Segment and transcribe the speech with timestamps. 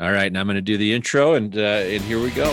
[0.00, 2.52] All right, and I'm going to do the intro, and uh, and here we go.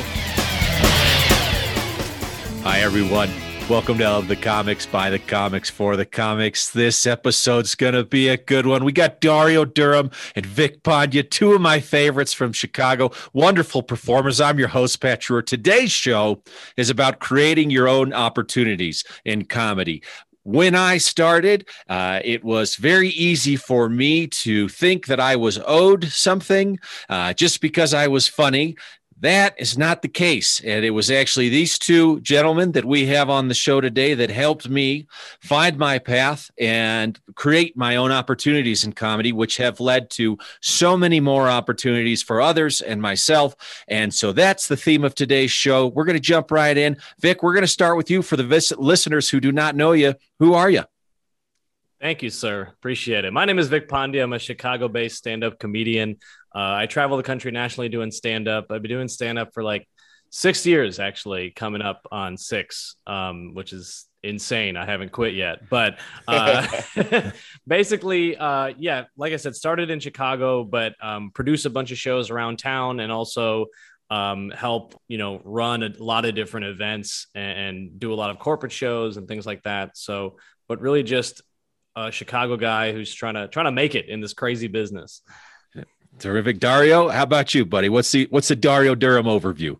[2.62, 3.32] Hi, everyone.
[3.68, 6.70] Welcome to the comics by the comics for the comics.
[6.70, 8.84] This episode's going to be a good one.
[8.84, 13.10] We got Dario Durham and Vic Pandya, two of my favorites from Chicago.
[13.34, 14.40] Wonderful performers.
[14.40, 15.42] I'm your host, Pat Shore.
[15.42, 16.44] Today's show
[16.78, 20.04] is about creating your own opportunities in comedy
[20.44, 25.60] when I started, uh, it was very easy for me to think that I was
[25.66, 26.80] owed something
[27.10, 28.76] uh, just because I was funny.
[29.22, 30.60] That is not the case.
[30.62, 34.32] And it was actually these two gentlemen that we have on the show today that
[34.32, 35.08] helped me
[35.42, 40.98] find my path and create my own opportunities in comedy, which have led to so
[40.98, 43.56] many more opportunities for others and myself.
[43.88, 45.88] And so that's the theme of today's show.
[45.88, 46.98] We're going to jump right in.
[47.20, 49.92] Vic, we're going to start with you for the vis- listeners who do not know
[49.92, 50.16] you.
[50.40, 50.84] Who are you?
[52.02, 52.64] Thank you, sir.
[52.64, 53.32] Appreciate it.
[53.32, 54.24] My name is Vic Pandya.
[54.24, 56.18] I'm a Chicago based stand up comedian.
[56.54, 58.68] Uh, I travel the country nationally doing stand up.
[58.70, 59.88] I've been doing stand up for like
[60.30, 64.78] six years, actually, coming up on six, um, which is insane.
[64.78, 65.70] I haven't quit yet.
[65.70, 66.68] But uh,
[67.68, 71.98] basically, uh, yeah, like I said, started in Chicago, but um, produce a bunch of
[71.98, 73.68] shows around town and also
[74.10, 78.30] um, help, you know, run a lot of different events and, and do a lot
[78.30, 79.98] of corporate shows and things like that.
[79.98, 80.38] So,
[80.68, 81.42] but really just
[81.96, 85.22] a Chicago guy who's trying to trying to make it in this crazy business.
[86.22, 87.10] Terrific, Dario.
[87.10, 87.90] How about you, buddy?
[87.90, 89.78] What's the what's the Dario Durham overview?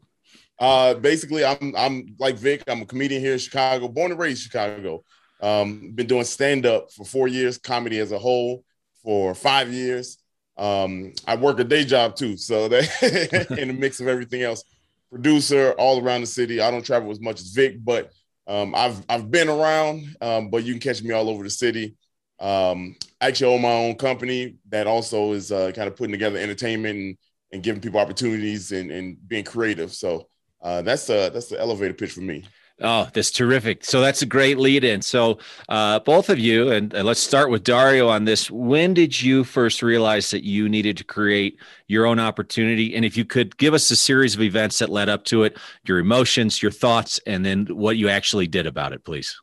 [0.58, 2.64] Uh, basically, I'm I'm like Vic.
[2.68, 5.04] I'm a comedian here in Chicago, born and raised Chicago.
[5.40, 8.64] Um, been doing stand up for four years, comedy as a whole
[9.04, 10.18] for five years.
[10.58, 14.64] Um, I work a day job too, so that in the mix of everything else,
[15.12, 16.60] producer all around the city.
[16.60, 18.12] I don't travel as much as Vic, but
[18.48, 21.96] um, I've I've been around, um, but you can catch me all over the city.
[22.42, 26.40] Um, I actually own my own company that also is uh, kind of putting together
[26.40, 27.18] entertainment and,
[27.54, 29.94] and giving people opportunities and, and being creative.
[29.94, 30.28] So
[30.62, 32.44] uh, that's the that's the elevator pitch for me.
[32.84, 33.86] Oh, that's terrific.
[33.86, 35.04] So that's a great lead in.
[35.04, 35.38] So,
[35.70, 38.50] uh, both of you, and, and, let's start with Dario on this.
[38.50, 42.96] When did you first realize that you needed to create your own opportunity?
[42.96, 45.60] And if you could give us a series of events that led up to it,
[45.86, 49.40] your emotions, your thoughts, and then what you actually did about it, please.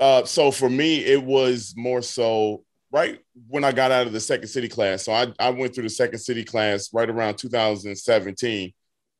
[0.00, 4.20] Uh, so for me, it was more so right when I got out of the
[4.20, 5.04] second city class.
[5.04, 8.72] So I, I went through the second city class right around 2017.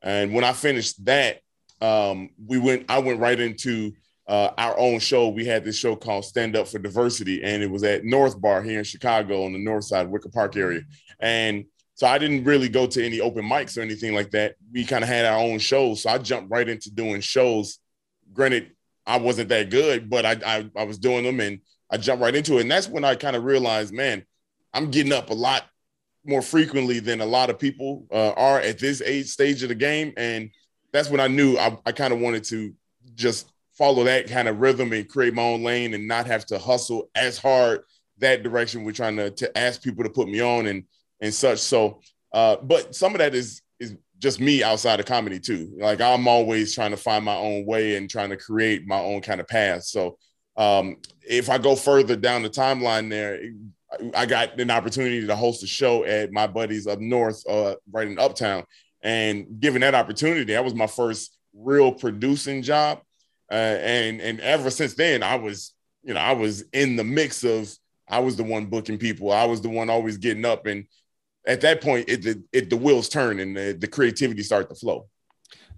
[0.02, 1.40] And when I finished that,
[1.80, 3.92] um, we went, I went right into
[4.26, 5.28] uh, our own show.
[5.28, 8.62] We had this show called Stand Up for Diversity, and it was at North Bar
[8.62, 10.82] here in Chicago on the north side, Wicker Park area.
[11.20, 11.64] And
[11.94, 14.54] so I didn't really go to any open mics or anything like that.
[14.72, 16.02] We kind of had our own shows.
[16.02, 17.78] So I jumped right into doing shows.
[18.32, 18.70] Granted,
[19.10, 21.60] I wasn't that good, but I, I, I was doing them and
[21.90, 22.62] I jumped right into it.
[22.62, 24.24] And that's when I kind of realized, man,
[24.72, 25.64] I'm getting up a lot
[26.24, 29.74] more frequently than a lot of people uh, are at this age stage of the
[29.74, 30.12] game.
[30.16, 30.50] And
[30.92, 32.72] that's when I knew I, I kind of wanted to
[33.14, 36.58] just follow that kind of rhythm and create my own lane and not have to
[36.58, 37.80] hustle as hard
[38.18, 40.84] that direction we're trying to, to ask people to put me on and
[41.20, 41.58] and such.
[41.58, 42.00] So
[42.32, 43.62] uh, but some of that is is
[44.20, 45.72] just me outside of comedy too.
[45.78, 49.22] Like I'm always trying to find my own way and trying to create my own
[49.22, 49.84] kind of path.
[49.84, 50.18] So
[50.56, 53.40] um, if I go further down the timeline there,
[54.14, 58.06] I got an opportunity to host a show at my buddies up north, uh, right
[58.06, 58.64] in Uptown.
[59.02, 63.00] And given that opportunity, that was my first real producing job.
[63.50, 67.42] Uh, and and ever since then, I was, you know, I was in the mix
[67.42, 67.74] of
[68.06, 69.32] I was the one booking people.
[69.32, 70.84] I was the one always getting up and
[71.46, 74.74] at that point, it the, it, the wheels turn and the, the creativity start to
[74.74, 75.06] flow.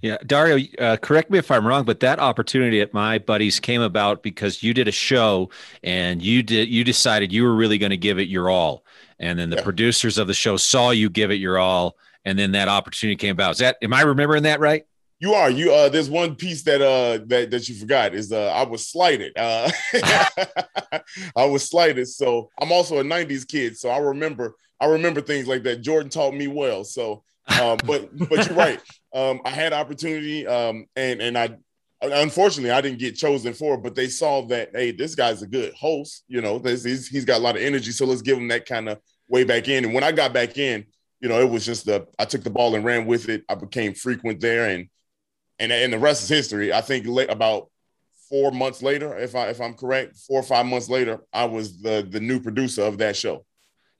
[0.02, 3.80] Yeah, Dario, uh, correct me if I'm wrong, but that opportunity at my buddies came
[3.80, 5.48] about because you did a show
[5.84, 8.84] and you did you decided you were really going to give it your all,
[9.20, 9.62] and then the yeah.
[9.62, 13.30] producers of the show saw you give it your all, and then that opportunity came
[13.30, 13.52] about.
[13.52, 14.84] Is that am I remembering that right?
[15.20, 15.50] You are.
[15.50, 18.84] You uh there's one piece that uh that, that you forgot is uh I was
[18.88, 19.38] slighted.
[19.38, 19.70] Uh
[21.36, 22.08] I was slighted.
[22.08, 23.78] So I'm also a 90s kid.
[23.78, 25.80] So I remember I remember things like that.
[25.80, 26.82] Jordan taught me well.
[26.82, 27.22] So,
[27.60, 28.80] um, but but you're right.
[29.14, 31.50] Um, I had opportunity, um, and and I
[32.00, 35.46] unfortunately I didn't get chosen for, it, but they saw that hey, this guy's a
[35.46, 36.24] good host.
[36.28, 37.90] You know, he's he's got a lot of energy.
[37.90, 39.84] So let's give him that kind of way back in.
[39.84, 40.86] And when I got back in,
[41.20, 43.44] you know, it was just the I took the ball and ran with it.
[43.50, 44.88] I became frequent there, and
[45.58, 46.72] and and the rest is history.
[46.72, 47.68] I think late about
[48.30, 51.82] four months later, if I if I'm correct, four or five months later, I was
[51.82, 53.44] the the new producer of that show.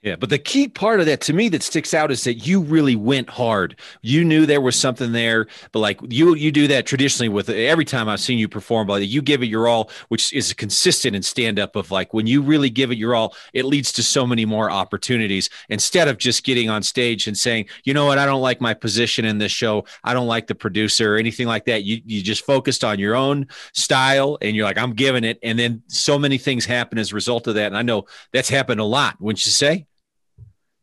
[0.03, 2.61] Yeah, but the key part of that to me that sticks out is that you
[2.61, 3.79] really went hard.
[4.01, 7.85] You knew there was something there, but like you you do that traditionally with every
[7.85, 11.23] time I've seen you perform, but you give it your all, which is consistent in
[11.23, 14.27] stand up of like when you really give it your all, it leads to so
[14.27, 18.27] many more opportunities instead of just getting on stage and saying, "You know what, I
[18.27, 19.85] don't like my position in this show.
[20.03, 23.15] I don't like the producer or anything like that." You you just focused on your
[23.15, 27.13] own style and you're like, "I'm giving it." And then so many things happen as
[27.13, 27.67] a result of that.
[27.67, 29.87] And I know that's happened a lot, wouldn't you say?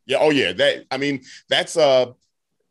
[0.10, 0.18] Yeah.
[0.20, 0.52] Oh yeah.
[0.54, 2.08] That I mean, that's uh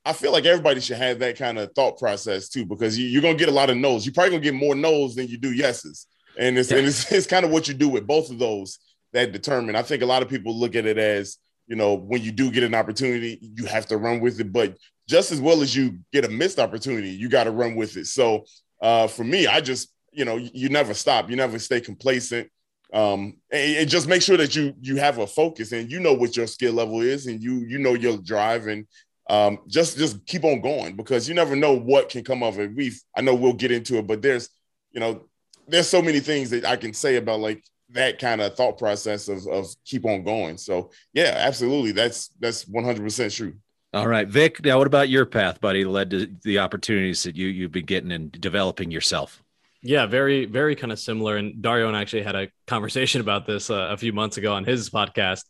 [0.05, 3.23] I feel like everybody should have that kind of thought process too, because you, are
[3.23, 4.05] gonna get a lot of no's.
[4.05, 6.06] You're probably gonna get more no's than you do yeses.
[6.37, 6.79] And it's yeah.
[6.79, 8.81] and it's, it's kind of what you do with both of those
[9.12, 9.76] that determine.
[9.76, 11.38] I think a lot of people look at it as,
[11.69, 14.52] you know, when you do get an opportunity, you have to run with it.
[14.52, 14.76] But
[15.08, 18.06] just as well as you get a missed opportunity, you got to run with it.
[18.08, 18.46] So
[18.82, 22.50] uh, for me, I just, you know, you never stop, you never stay complacent
[22.94, 26.14] um and, and, just make sure that you you have a focus and you know
[26.14, 28.87] what your skill level is and you you know your drive and
[29.29, 32.75] um just just keep on going because you never know what can come of it.
[32.75, 34.49] We've i know we'll get into it but there's
[34.93, 35.29] you know
[35.67, 39.29] there's so many things that i can say about like that kind of thought process
[39.29, 40.58] of of keep on going.
[40.58, 41.93] So yeah absolutely.
[41.93, 43.55] That's that's 100% true.
[43.94, 47.46] All right vic now what about your path buddy led to the opportunities that you
[47.46, 49.43] you've been getting and developing yourself
[49.82, 51.36] yeah, very, very kind of similar.
[51.36, 54.54] And Dario and I actually had a conversation about this uh, a few months ago
[54.54, 55.44] on his podcast.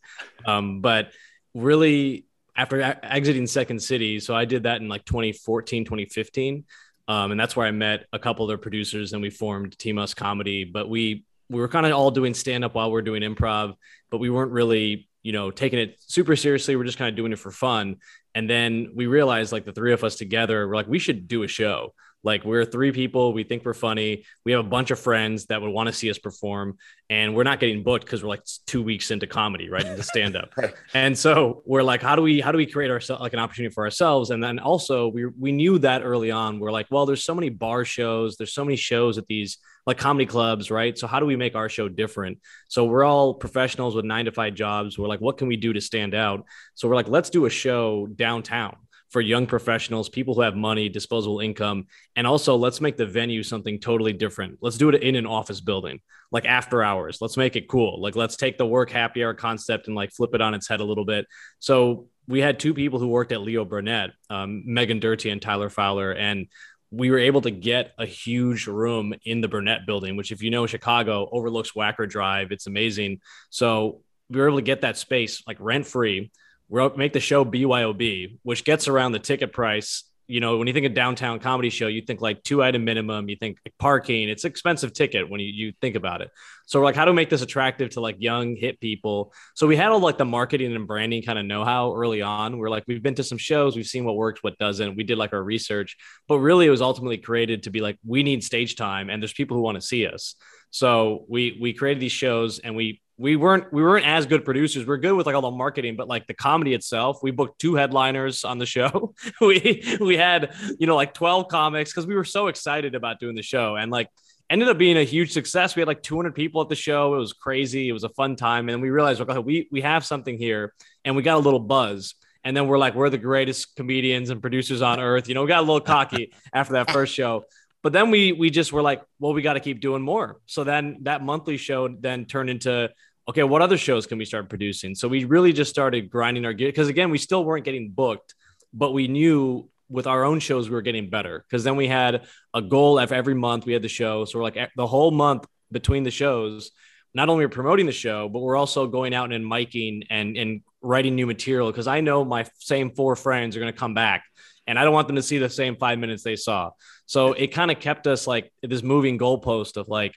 [0.44, 1.12] Um, but
[1.54, 2.26] really,
[2.56, 6.64] after a- exiting Second City, so I did that in like 2014, 2015.
[7.06, 9.96] Um, and that's where I met a couple of their producers and we formed Team
[9.98, 10.64] Us Comedy.
[10.64, 13.74] But we we were kind of all doing stand up while we are doing improv,
[14.10, 16.76] but we weren't really, you know, taking it super seriously.
[16.76, 17.96] We're just kind of doing it for fun.
[18.34, 21.44] And then we realized, like the three of us together, we're like, we should do
[21.44, 21.94] a show.
[22.25, 24.25] Like we're three people, we think we're funny.
[24.44, 26.76] We have a bunch of friends that would want to see us perform,
[27.09, 29.85] and we're not getting booked because we're like two weeks into comedy, right?
[29.85, 30.50] Into stand up.
[30.56, 30.75] right.
[30.94, 33.73] And so we're like, how do we how do we create ourselves like an opportunity
[33.73, 34.31] for ourselves?
[34.31, 36.59] And then also we we knew that early on.
[36.59, 39.97] We're like, well, there's so many bar shows, there's so many shows at these like
[39.97, 40.99] comedy clubs, right?
[40.99, 42.38] So how do we make our show different?
[42.69, 44.99] So we're all professionals with nine to five jobs.
[44.99, 46.44] We're like, what can we do to stand out?
[46.75, 48.76] So we're like, let's do a show downtown
[49.10, 51.87] for young professionals, people who have money, disposable income.
[52.16, 54.58] And also, let's make the venue something totally different.
[54.60, 56.00] Let's do it in an office building,
[56.31, 57.19] like after hours.
[57.20, 58.00] Let's make it cool.
[58.02, 60.81] Like, let's take the work happy hour concept and like flip it on its head
[60.81, 61.26] a little bit.
[61.58, 65.70] So, we had two people who worked at Leo Burnett, um, Megan Dirty and Tyler
[65.70, 66.12] Fowler.
[66.12, 66.49] And
[66.90, 70.50] we were able to get a huge room in the Burnett building, which, if you
[70.50, 72.52] know Chicago, overlooks Wacker Drive.
[72.52, 73.20] It's amazing.
[73.49, 76.31] So, we were able to get that space like rent free
[76.69, 80.05] we make the show BYOB, which gets around the ticket price.
[80.31, 83.31] You know, when you think of downtown comedy show, you think like two item minimum,
[83.31, 86.31] you think parking, it's expensive ticket when you, you think about it.
[86.67, 89.32] So we're like, how do we make this attractive to like young hit people?
[89.55, 92.59] So we had all like the marketing and branding kind of know-how early on.
[92.59, 94.97] We're like, we've been to some shows, we've seen what works, what doesn't.
[94.97, 95.97] We did like our research,
[96.29, 99.32] but really it was ultimately created to be like, we need stage time and there's
[99.32, 100.35] people who want to see us.
[100.70, 104.87] So we we created these shows and we we weren't we weren't as good producers.
[104.87, 107.61] We are good with like all the marketing, but like the comedy itself, we booked
[107.61, 109.15] two headliners on the show.
[109.41, 113.35] we we had you know like twelve comics because we were so excited about doing
[113.35, 114.09] the show and like
[114.49, 115.76] ended up being a huge success.
[115.76, 117.15] We had like 200 people at the show.
[117.15, 117.88] It was crazy.
[117.88, 120.73] It was a fun time, and we realized okay, we we have something here,
[121.05, 122.15] and we got a little buzz.
[122.44, 125.29] And then we're like, we're the greatest comedians and producers on earth.
[125.29, 127.44] You know, we got a little cocky after that first show.
[127.82, 130.41] But then we we just were like, well, we got to keep doing more.
[130.47, 132.91] So then that monthly show then turned into
[133.28, 134.94] okay, what other shows can we start producing?
[134.94, 138.34] So we really just started grinding our gear because again, we still weren't getting booked,
[138.72, 142.26] but we knew with our own shows we were getting better because then we had
[142.55, 144.24] a goal of every month we had the show.
[144.24, 146.70] So we're like the whole month between the shows,
[147.14, 150.62] not only are promoting the show, but we're also going out and miking and and
[150.81, 154.24] writing new material because I know my same four friends are going to come back
[154.67, 156.70] and I don't want them to see the same five minutes they saw.
[157.06, 160.14] So it kind of kept us like this moving goalpost of like,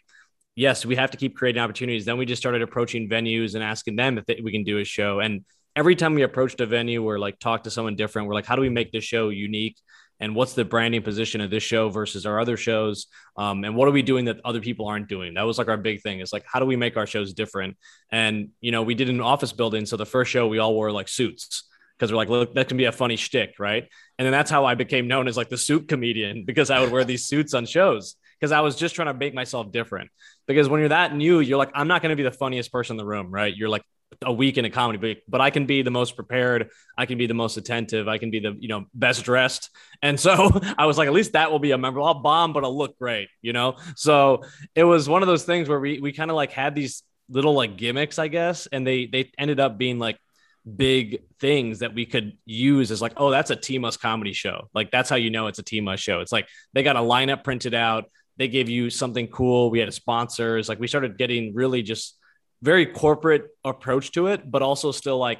[0.55, 2.05] yes, we have to keep creating opportunities.
[2.05, 4.83] Then we just started approaching venues and asking them if they, we can do a
[4.83, 5.19] show.
[5.19, 8.45] And every time we approached a venue or like talk to someone different, we're like,
[8.45, 9.77] how do we make this show unique?
[10.19, 13.07] And what's the branding position of this show versus our other shows?
[13.37, 15.33] Um, and what are we doing that other people aren't doing?
[15.33, 16.19] That was like our big thing.
[16.19, 17.75] Is like, how do we make our shows different?
[18.11, 20.91] And you know, we did an office building, so the first show we all wore
[20.91, 21.67] like suits
[21.97, 23.87] because we're like, look, that can be a funny shtick, right?
[24.19, 26.91] And then that's how I became known as like the suit comedian because I would
[26.91, 30.09] wear these suits on shows because I was just trying to make myself different.
[30.47, 32.95] Because when you're that new, you're like, I'm not going to be the funniest person
[32.95, 33.55] in the room, right?
[33.55, 33.83] You're like
[34.23, 36.69] a week in a comedy, but, but I can be the most prepared.
[36.97, 38.07] I can be the most attentive.
[38.07, 39.69] I can be the, you know, best dressed.
[40.01, 42.01] And so I was like, at least that will be a member.
[42.01, 43.75] I'll bomb, but I'll look great, you know?
[43.95, 44.43] So
[44.73, 47.53] it was one of those things where we, we kind of like had these little
[47.53, 48.67] like gimmicks, I guess.
[48.67, 50.17] And they, they ended up being like
[50.75, 54.69] big things that we could use as like, oh, that's a Must comedy show.
[54.73, 56.19] Like that's how you know it's a Must show.
[56.19, 58.05] It's like they got a lineup printed out.
[58.41, 59.69] They gave you something cool.
[59.69, 60.67] We had sponsors.
[60.67, 62.17] Like we started getting really just
[62.63, 65.37] very corporate approach to it, but also still like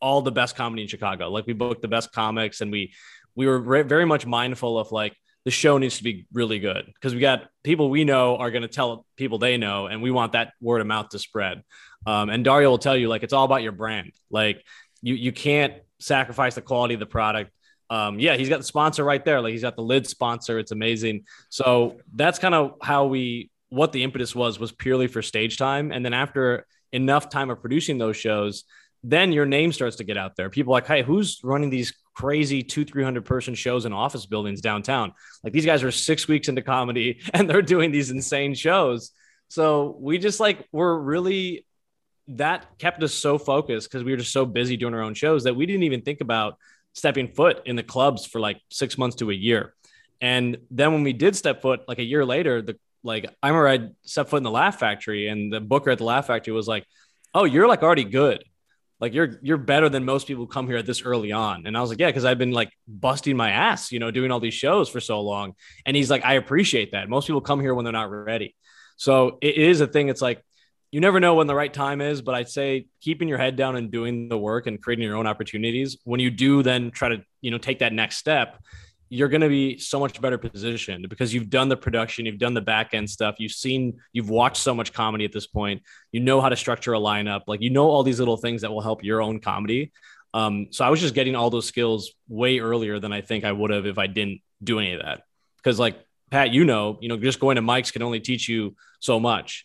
[0.00, 1.30] all the best comedy in Chicago.
[1.30, 2.92] Like we booked the best comics and we
[3.36, 6.86] we were re- very much mindful of like the show needs to be really good
[6.86, 10.10] because we got people we know are going to tell people they know and we
[10.10, 11.62] want that word of mouth to spread
[12.06, 14.64] um, and dario will tell you like it's all about your brand like
[15.02, 17.50] you you can't sacrifice the quality of the product
[17.90, 19.40] um, yeah he's got the sponsor right there.
[19.40, 20.58] Like he's got the lid sponsor.
[20.58, 21.24] It's amazing.
[21.48, 25.92] So that's kind of how we what the impetus was was purely for stage time.
[25.92, 28.64] And then after enough time of producing those shows
[29.06, 30.48] then your name starts to get out there.
[30.48, 35.12] People like hey who's running these crazy two, 300 person shows in office buildings downtown.
[35.42, 39.10] Like these guys are six weeks into comedy and they're doing these insane shows.
[39.48, 41.66] So we just like, we're really,
[42.28, 45.44] that kept us so focused because we were just so busy doing our own shows
[45.44, 46.56] that we didn't even think about
[46.94, 49.74] stepping foot in the clubs for like six months to a year.
[50.20, 53.68] And then when we did step foot, like a year later, the like I remember
[53.68, 56.66] I stepped foot in the Laugh Factory, and the booker at the Laugh Factory was
[56.66, 56.86] like,
[57.34, 58.42] "Oh, you're like already good."
[59.00, 61.66] like you're you're better than most people come here at this early on.
[61.66, 64.30] And i was like yeah because i've been like busting my ass you know doing
[64.30, 65.54] all these shows for so long.
[65.84, 67.08] And he's like i appreciate that.
[67.08, 68.54] Most people come here when they're not ready.
[68.96, 70.08] So it is a thing.
[70.08, 70.42] It's like
[70.94, 73.74] you never know when the right time is but i'd say keeping your head down
[73.74, 77.24] and doing the work and creating your own opportunities when you do then try to
[77.40, 78.62] you know take that next step
[79.08, 82.54] you're going to be so much better positioned because you've done the production, you've done
[82.54, 85.82] the back end stuff, you've seen, you've watched so much comedy at this point.
[86.10, 88.72] You know how to structure a lineup, like you know all these little things that
[88.72, 89.92] will help your own comedy.
[90.32, 93.52] Um, so I was just getting all those skills way earlier than I think I
[93.52, 95.22] would have if I didn't do any of that.
[95.58, 95.96] Because like
[96.32, 99.64] Pat, you know, you know, just going to mics can only teach you so much.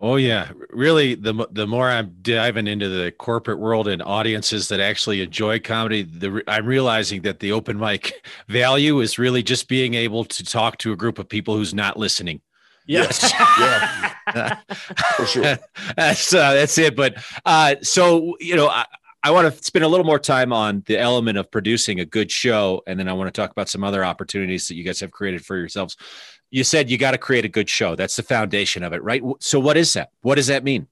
[0.00, 0.06] Yeah.
[0.08, 1.14] Oh yeah, really.
[1.14, 6.02] The the more I'm diving into the corporate world and audiences that actually enjoy comedy,
[6.02, 8.12] the I'm realizing that the open mic
[8.48, 11.98] value is really just being able to talk to a group of people who's not
[11.98, 12.40] listening.
[12.86, 13.32] Yes.
[13.58, 14.58] yeah.
[15.16, 15.42] For sure.
[15.96, 16.96] that's uh, that's it.
[16.96, 18.86] But uh, so you know, I,
[19.22, 22.30] I want to spend a little more time on the element of producing a good
[22.30, 25.10] show, and then I want to talk about some other opportunities that you guys have
[25.10, 25.96] created for yourselves
[26.50, 27.94] you said you got to create a good show.
[27.94, 29.22] That's the foundation of it, right?
[29.40, 30.10] So what is that?
[30.22, 30.86] What does that mean?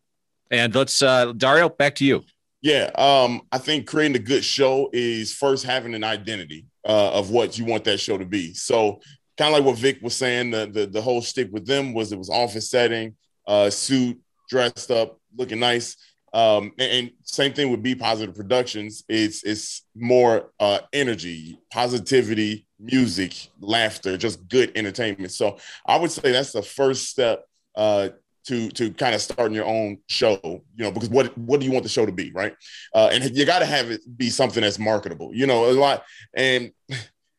[0.51, 2.25] And let's uh Dario, back to you.
[2.63, 7.31] Yeah, um, I think creating a good show is first having an identity uh, of
[7.31, 8.55] what you want that show to be.
[8.55, 9.01] So
[9.37, 12.13] kind of like what Vic was saying, the, the the whole stick with them was
[12.13, 13.15] it was office setting,
[13.47, 15.97] uh, suit, dressed up, looking nice.
[16.33, 19.05] Um, and, and, same thing with Be Positive Productions.
[19.09, 25.33] It's it's more uh, energy, positivity, music, laughter, just good entertainment.
[25.33, 28.11] So I would say that's the first step uh,
[28.47, 30.39] to to kind of starting your own show.
[30.43, 32.55] You know, because what what do you want the show to be, right?
[32.95, 35.35] Uh, and you got to have it be something that's marketable.
[35.35, 36.05] You know, a lot
[36.35, 36.73] and.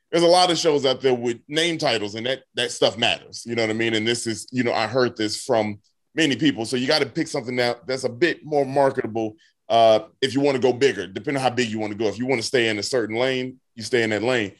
[0.09, 3.43] There's a lot of shows out there with name titles, and that that stuff matters.
[3.45, 3.93] You know what I mean?
[3.93, 5.79] And this is, you know, I heard this from
[6.15, 6.65] many people.
[6.65, 9.35] So you got to pick something that that's a bit more marketable
[9.69, 12.07] uh, if you want to go bigger, depending on how big you want to go.
[12.07, 14.53] If you want to stay in a certain lane, you stay in that lane.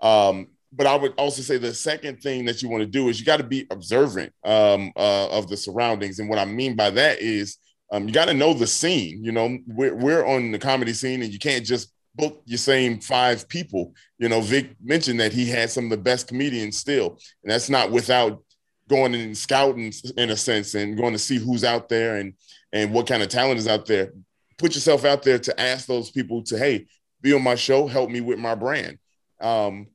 [0.00, 3.18] Um, but I would also say the second thing that you want to do is
[3.18, 6.18] you got to be observant um, uh, of the surroundings.
[6.18, 7.56] And what I mean by that is
[7.92, 9.24] um, you got to know the scene.
[9.24, 13.00] You know, we're, we're on the comedy scene and you can't just book your same
[13.00, 13.94] five people.
[14.18, 17.70] You know, Vic mentioned that he had some of the best comedians still, and that's
[17.70, 18.42] not without
[18.88, 22.34] going and scouting in a sense and going to see who's out there and
[22.72, 24.12] and what kind of talent is out there.
[24.58, 26.86] Put yourself out there to ask those people to hey,
[27.20, 28.98] be on my show, help me with my brand.
[29.40, 29.88] Um,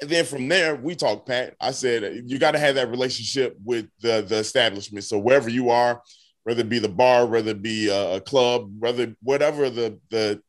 [0.00, 1.54] and then from there, we talk, Pat.
[1.60, 5.04] I said you got to have that relationship with the the establishment.
[5.04, 6.02] So wherever you are,
[6.42, 10.42] whether it be the bar, whether it be a, a club, whether whatever the the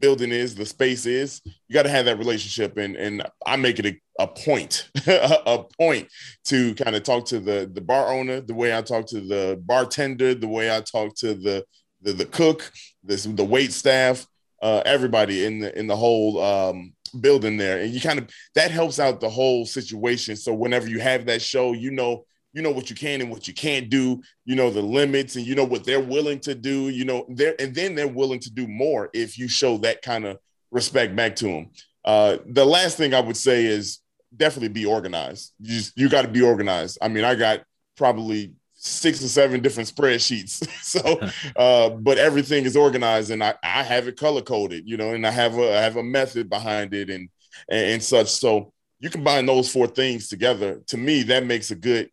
[0.00, 2.76] building is, the space is, you got to have that relationship.
[2.76, 6.08] And and I make it a, a point, a point
[6.46, 9.60] to kind of talk to the the bar owner, the way I talk to the
[9.64, 11.64] bartender, the way I talk to the
[12.02, 12.70] the, the cook,
[13.02, 14.26] this the wait staff,
[14.62, 18.70] uh, everybody in the in the whole um, building there, and you kind of that
[18.70, 20.36] helps out the whole situation.
[20.36, 22.24] So whenever you have that show, you know
[22.54, 25.46] you know what you can and what you can't do you know the limits and
[25.46, 28.50] you know what they're willing to do you know they're and then they're willing to
[28.50, 30.38] do more if you show that kind of
[30.70, 31.70] respect back to them
[32.06, 34.00] uh, the last thing i would say is
[34.36, 35.52] definitely be organized.
[35.60, 36.98] You just, you got to be organized.
[37.00, 37.62] I mean i got
[37.96, 41.20] probably six or seven different spreadsheets so
[41.56, 45.26] uh, but everything is organized and I, I have it color coded you know and
[45.26, 47.28] i have a I have a method behind it and,
[47.68, 51.74] and and such so you combine those four things together to me that makes a
[51.74, 52.10] good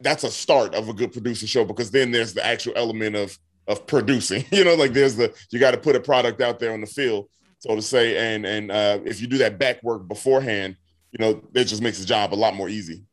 [0.00, 3.38] that's a start of a good producer show because then there's the actual element of
[3.70, 4.44] of producing.
[4.52, 6.86] you know, like there's the you got to put a product out there on the
[6.86, 10.76] field, so to say, and and uh, if you do that back work beforehand,
[11.12, 13.04] you know, it just makes the job a lot more easy.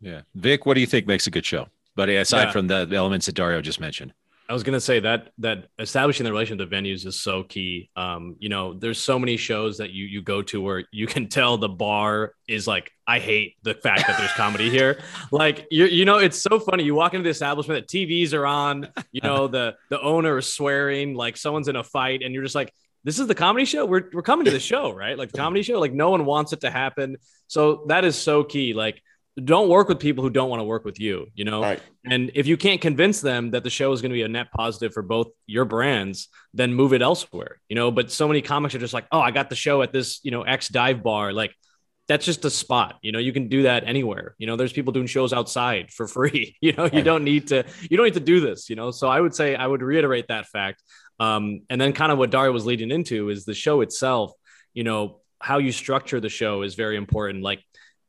[0.00, 1.66] Yeah, Vic, what do you think makes a good show?
[1.98, 2.50] But aside yeah.
[2.52, 4.14] from the elements that Dario just mentioned.
[4.48, 7.90] I was gonna say that that establishing the relation the venues is so key.
[7.96, 11.26] Um, you know, there's so many shows that you you go to where you can
[11.38, 15.02] tell the bar is like, I hate the fact that there's comedy here.
[15.32, 16.84] Like you you know, it's so funny.
[16.84, 20.46] You walk into the establishment, the TVs are on, you know, the the owner is
[20.46, 23.86] swearing, like someone's in a fight, and you're just like, this is the comedy show.
[23.86, 25.18] We're we're coming to the show, right?
[25.18, 25.80] Like the comedy show.
[25.80, 27.16] Like no one wants it to happen.
[27.48, 28.72] So that is so key.
[28.72, 29.02] Like
[29.44, 31.62] don't work with people who don't want to work with you, you know?
[31.62, 31.80] Right.
[32.04, 34.48] And if you can't convince them that the show is going to be a net
[34.52, 37.90] positive for both your brands, then move it elsewhere, you know?
[37.90, 40.30] But so many comics are just like, oh, I got the show at this, you
[40.30, 41.32] know, X dive bar.
[41.32, 41.54] Like,
[42.08, 44.34] that's just a spot, you know, you can do that anywhere.
[44.38, 46.56] You know, there's people doing shows outside for free.
[46.60, 48.90] You know, you don't need to, you don't need to do this, you know?
[48.90, 50.82] So I would say, I would reiterate that fact.
[51.20, 54.32] Um, and then kind of what Dario was leading into is the show itself,
[54.72, 57.42] you know, how you structure the show is very important.
[57.42, 57.62] Like,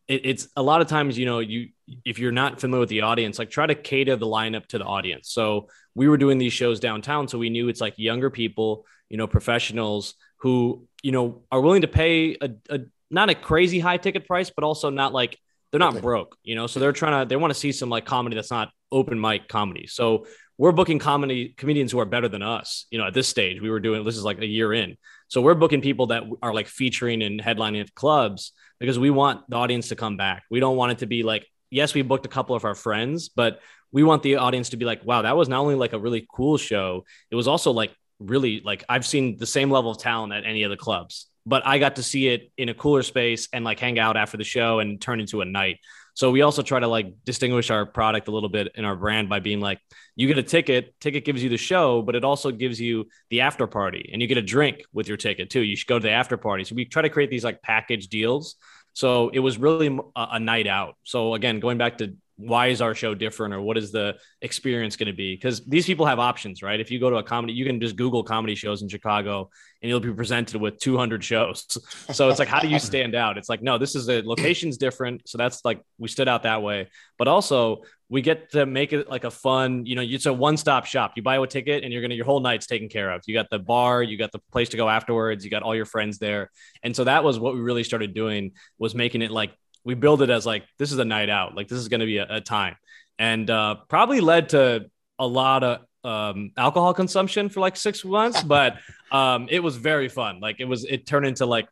[0.10, 1.70] it, it's a lot of times, you know, you
[2.04, 4.84] if you're not familiar with the audience, like try to cater the lineup to the
[4.84, 5.32] audience.
[5.32, 9.18] So we were doing these shows downtown, so we knew it's like younger people, you
[9.18, 13.98] know, professionals who you know are willing to pay a, a not a crazy high
[13.98, 15.38] ticket price, but also not like
[15.72, 16.68] they're not broke, you know.
[16.68, 19.48] So they're trying to they want to see some like comedy that's not open mic
[19.48, 19.88] comedy.
[19.88, 20.26] So
[20.58, 22.86] we're booking comedy comedians who are better than us.
[22.92, 24.98] You know, at this stage, we were doing this is like a year in.
[25.30, 29.50] So we're booking people that are like featuring and headlining at clubs because we want
[29.50, 30.44] the audience to come back.
[30.50, 33.30] We don't want it to be like, yes, we booked a couple of our friends,
[33.30, 36.00] but we want the audience to be like, wow, that was not only like a
[36.00, 40.00] really cool show, it was also like really like I've seen the same level of
[40.00, 43.04] talent at any of the clubs, but I got to see it in a cooler
[43.04, 45.78] space and like hang out after the show and turn into a night.
[46.14, 49.30] So we also try to like distinguish our product a little bit in our brand
[49.30, 49.80] by being like,
[50.16, 53.42] you get a ticket, ticket gives you the show, but it also gives you the
[53.42, 55.62] after party and you get a drink with your ticket too.
[55.62, 56.64] You should go to the after party.
[56.64, 58.56] So we try to create these like package deals.
[58.94, 60.96] So it was really a, a night out.
[61.04, 64.96] So again, going back to why is our show different or what is the experience
[64.96, 65.36] going to be?
[65.36, 66.80] Because these people have options right?
[66.80, 69.50] If you go to a comedy you can just google comedy shows in chicago
[69.82, 71.66] and you'll be presented with 200 shows.
[72.14, 73.38] So it's like how do you stand out?
[73.38, 75.28] It's like no this is a location's different.
[75.28, 76.88] So that's like we stood out that way.
[77.18, 80.86] But also we get to make it like a fun you know it's a one-stop
[80.86, 81.14] shop.
[81.16, 83.22] You buy a ticket and you're gonna your whole night's taken care of.
[83.28, 85.86] You got the bar you got the place to go afterwards you got all your
[85.86, 86.52] friends there.
[86.84, 89.52] And so that was what we really started doing was making it like
[89.84, 92.06] we build it as like this is a night out, like this is going to
[92.06, 92.76] be a, a, time,
[93.18, 98.44] and uh, probably led to a lot of um, alcohol consumption for like six months,
[98.56, 98.78] but
[99.12, 100.40] um, it was very fun.
[100.40, 101.68] Like it was, it turned into like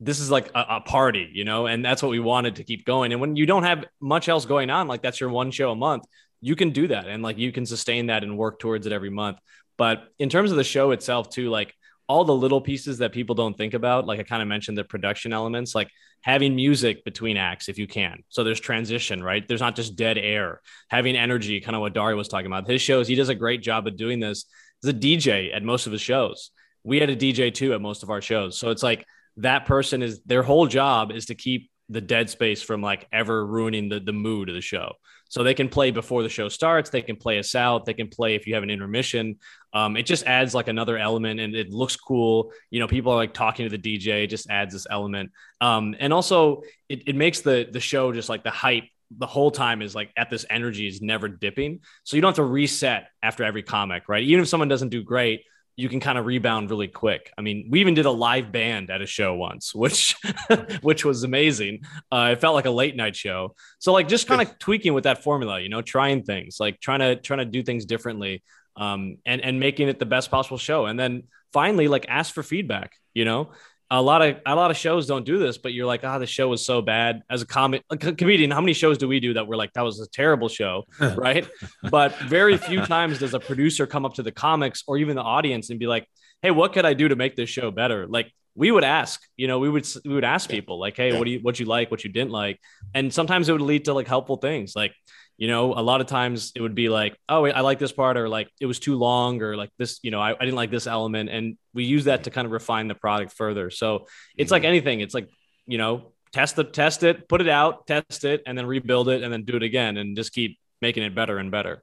[0.00, 2.84] this is like a, a, party, you know, and that's what we wanted to keep
[2.84, 3.12] going.
[3.12, 5.76] And when you don't have much else going on, like that's your one show a
[5.76, 6.04] month,
[6.40, 9.10] you can do that and like you can sustain that and work towards it every
[9.10, 9.38] month.
[9.76, 11.74] But in terms of the show itself, too, like
[12.08, 14.84] all the little pieces that people don't think about, like I kind of mentioned the
[14.84, 15.88] production elements, like
[16.22, 18.22] having music between acts if you can.
[18.28, 19.46] So there's transition, right?
[19.46, 22.68] There's not just dead air, having energy, kind of what Dario was talking about.
[22.68, 24.44] His shows, he does a great job of doing this.
[24.82, 26.50] He's a DJ at most of his shows.
[26.82, 28.58] We had a DJ too at most of our shows.
[28.58, 29.06] So it's like
[29.38, 33.44] that person is their whole job is to keep the dead space from like ever
[33.46, 34.94] ruining the, the mood of the show.
[35.28, 36.90] So they can play before the show starts.
[36.90, 37.86] They can play us out.
[37.86, 39.38] They can play if you have an intermission.
[39.72, 42.52] Um, it just adds like another element and it looks cool.
[42.70, 44.24] You know, people are like talking to the DJ.
[44.24, 45.32] It just adds this element.
[45.60, 48.84] Um, and also it, it makes the the show just like the hype
[49.18, 51.80] the whole time is like at this energy is never dipping.
[52.04, 54.22] So you don't have to reset after every comic, right?
[54.22, 55.42] Even if someone doesn't do great,
[55.76, 57.32] you can kind of rebound really quick.
[57.36, 60.16] I mean, we even did a live band at a show once, which
[60.82, 61.80] which was amazing.
[62.12, 63.54] Uh, it felt like a late night show.
[63.78, 67.00] So like just kind of tweaking with that formula, you know, trying things, like trying
[67.00, 68.42] to trying to do things differently,
[68.76, 70.86] um, and and making it the best possible show.
[70.86, 72.96] And then finally, like ask for feedback.
[73.12, 73.50] You know,
[73.90, 76.18] a lot of a lot of shows don't do this, but you're like, ah, oh,
[76.18, 77.22] the show was so bad.
[77.30, 79.82] As a comic a comedian, how many shows do we do that we're like, that
[79.82, 80.84] was a terrible show,
[81.16, 81.48] right?
[81.90, 85.22] but very few times does a producer come up to the comics or even the
[85.22, 86.06] audience and be like,
[86.42, 88.06] hey, what could I do to make this show better?
[88.06, 91.24] Like we would ask, you know, we would we would ask people like, hey, what
[91.24, 92.60] do you what you like, what you didn't like,
[92.94, 94.94] and sometimes it would lead to like helpful things, like
[95.36, 98.16] you know a lot of times it would be like oh i like this part
[98.16, 100.70] or like it was too long or like this you know I, I didn't like
[100.70, 104.50] this element and we use that to kind of refine the product further so it's
[104.50, 104.68] like mm-hmm.
[104.68, 105.28] anything it's like
[105.66, 109.22] you know test the test it put it out test it and then rebuild it
[109.22, 111.82] and then do it again and just keep making it better and better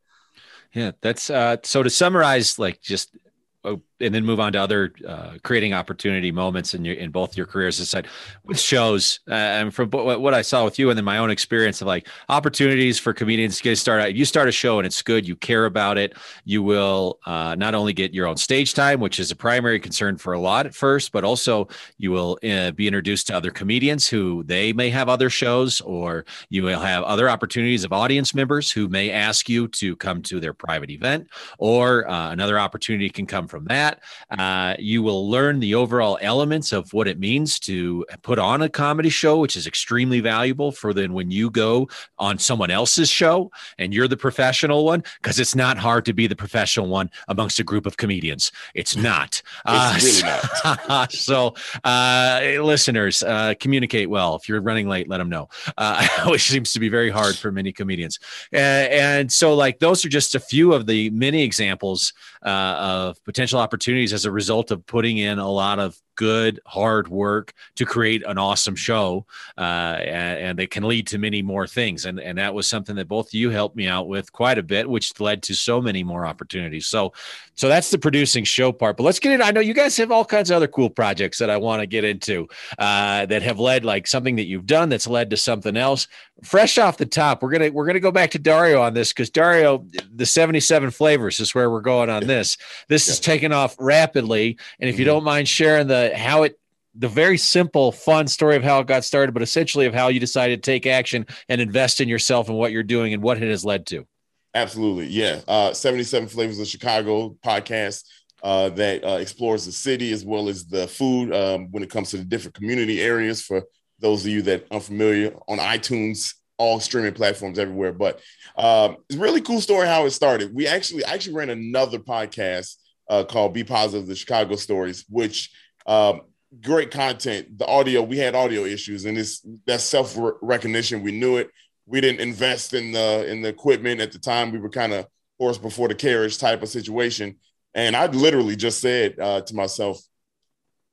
[0.73, 3.15] yeah that's uh so to summarize like just
[3.63, 7.37] uh, and then move on to other uh, creating opportunity moments in your in both
[7.37, 8.07] your careers aside
[8.45, 11.81] with shows uh, and from what I saw with you and then my own experience
[11.81, 14.15] of like opportunities for comedians to get started.
[14.15, 16.13] You start a show and it's good, you care about it,
[16.45, 20.17] you will uh, not only get your own stage time, which is a primary concern
[20.17, 24.07] for a lot at first, but also you will uh, be introduced to other comedians
[24.07, 28.71] who they may have other shows, or you will have other opportunities of audience members
[28.71, 33.25] who may ask you to come to their private event, or uh, another opportunity can
[33.25, 33.90] come from that.
[34.29, 38.69] Uh, you will learn the overall elements of what it means to put on a
[38.69, 43.51] comedy show, which is extremely valuable for then when you go on someone else's show
[43.77, 47.59] and you're the professional one, because it's not hard to be the professional one amongst
[47.59, 48.51] a group of comedians.
[48.73, 49.41] It's not.
[49.67, 51.11] it's uh, really not.
[51.11, 54.35] so, uh, listeners, uh, communicate well.
[54.35, 57.51] If you're running late, let them know, uh, which seems to be very hard for
[57.51, 58.19] many comedians.
[58.51, 63.59] and so, like, those are just a few of the many examples uh, of potential
[63.59, 68.23] opportunities as a result of putting in a lot of good hard work to create
[68.27, 69.25] an awesome show
[69.57, 72.05] uh, and, and it can lead to many more things.
[72.05, 74.87] And, and that was something that both you helped me out with quite a bit
[74.87, 76.85] which led to so many more opportunities.
[76.85, 77.13] So
[77.61, 80.09] so that's the producing show part but let's get in i know you guys have
[80.09, 82.47] all kinds of other cool projects that i want to get into
[82.79, 86.07] uh, that have led like something that you've done that's led to something else
[86.43, 89.29] fresh off the top we're gonna we're gonna go back to dario on this because
[89.29, 93.11] dario the 77 flavors is where we're going on this this yeah.
[93.11, 95.01] is taking off rapidly and if mm-hmm.
[95.01, 96.57] you don't mind sharing the how it
[96.93, 100.19] the very simple, fun story of how it got started, but essentially of how you
[100.19, 103.49] decided to take action and invest in yourself and what you're doing and what it
[103.49, 104.05] has led to.
[104.53, 105.07] Absolutely.
[105.07, 105.41] Yeah.
[105.47, 108.03] Uh, 77 Flavors of Chicago podcast
[108.43, 112.09] uh, that uh, explores the city as well as the food um, when it comes
[112.11, 113.63] to the different community areas for
[113.99, 117.93] those of you that unfamiliar on iTunes, all streaming platforms everywhere.
[117.93, 118.19] But
[118.57, 120.53] um, it's really cool story how it started.
[120.53, 122.75] We actually actually ran another podcast
[123.09, 125.51] uh, called Be Positive, the Chicago Stories, which
[125.85, 126.21] um,
[126.61, 127.57] great content.
[127.57, 131.03] The audio, we had audio issues, and it's that self recognition.
[131.03, 131.49] We knew it.
[131.91, 134.51] We didn't invest in the in the equipment at the time.
[134.51, 137.37] We were kind of horse before the carriage type of situation.
[137.73, 140.01] And I literally just said uh, to myself,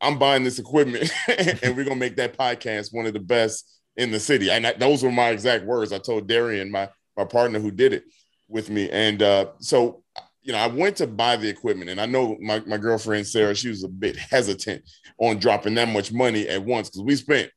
[0.01, 4.11] "I'm buying this equipment, and we're gonna make that podcast one of the best in
[4.11, 5.93] the city." And those were my exact words.
[5.93, 8.05] I told Darian, my my partner who did it
[8.49, 10.03] with me, and uh, so
[10.43, 13.55] you know, I went to buy the equipment, and I know my, my girlfriend Sarah,
[13.55, 14.83] she was a bit hesitant
[15.19, 17.51] on dropping that much money at once because we spent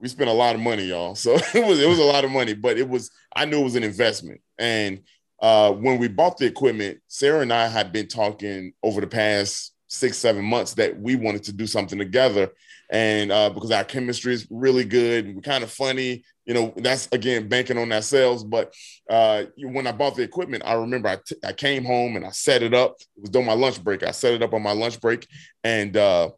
[0.00, 1.14] we spent a lot of money, y'all.
[1.14, 3.64] So it was it was a lot of money, but it was I knew it
[3.64, 4.40] was an investment.
[4.58, 5.00] And
[5.40, 9.74] uh, when we bought the equipment, Sarah and I had been talking over the past
[9.88, 12.50] six seven months that we wanted to do something together,
[12.90, 17.08] and uh, because our chemistry is really good, we're kind of funny, you know, that's
[17.12, 18.44] again banking on ourselves.
[18.44, 18.74] But
[19.08, 22.30] uh, when I bought the equipment, I remember I, t- I came home and I
[22.30, 22.96] set it up.
[23.16, 24.02] It was during my lunch break.
[24.02, 25.26] I set it up on my lunch break,
[25.64, 26.30] and uh,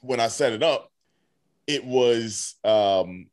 [0.00, 0.90] when I set it up,
[1.66, 3.26] it was um,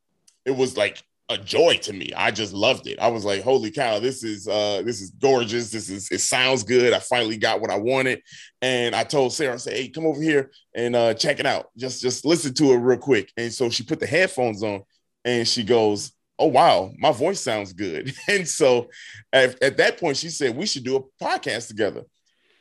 [0.46, 2.12] it was like a joy to me.
[2.16, 3.00] I just loved it.
[3.00, 4.00] I was like, "Holy cow!
[4.00, 5.72] This is uh, this is gorgeous.
[5.72, 6.94] This is it sounds good.
[6.94, 8.22] I finally got what I wanted."
[8.62, 11.70] And I told Sarah, I said, "Hey, come over here and uh, check it out.
[11.78, 14.84] Just just listen to it real quick." And so she put the headphones on
[15.26, 18.14] and she goes, Oh, wow, my voice sounds good.
[18.28, 18.90] and so
[19.32, 22.04] at, at, that point, she said, We should do a podcast together.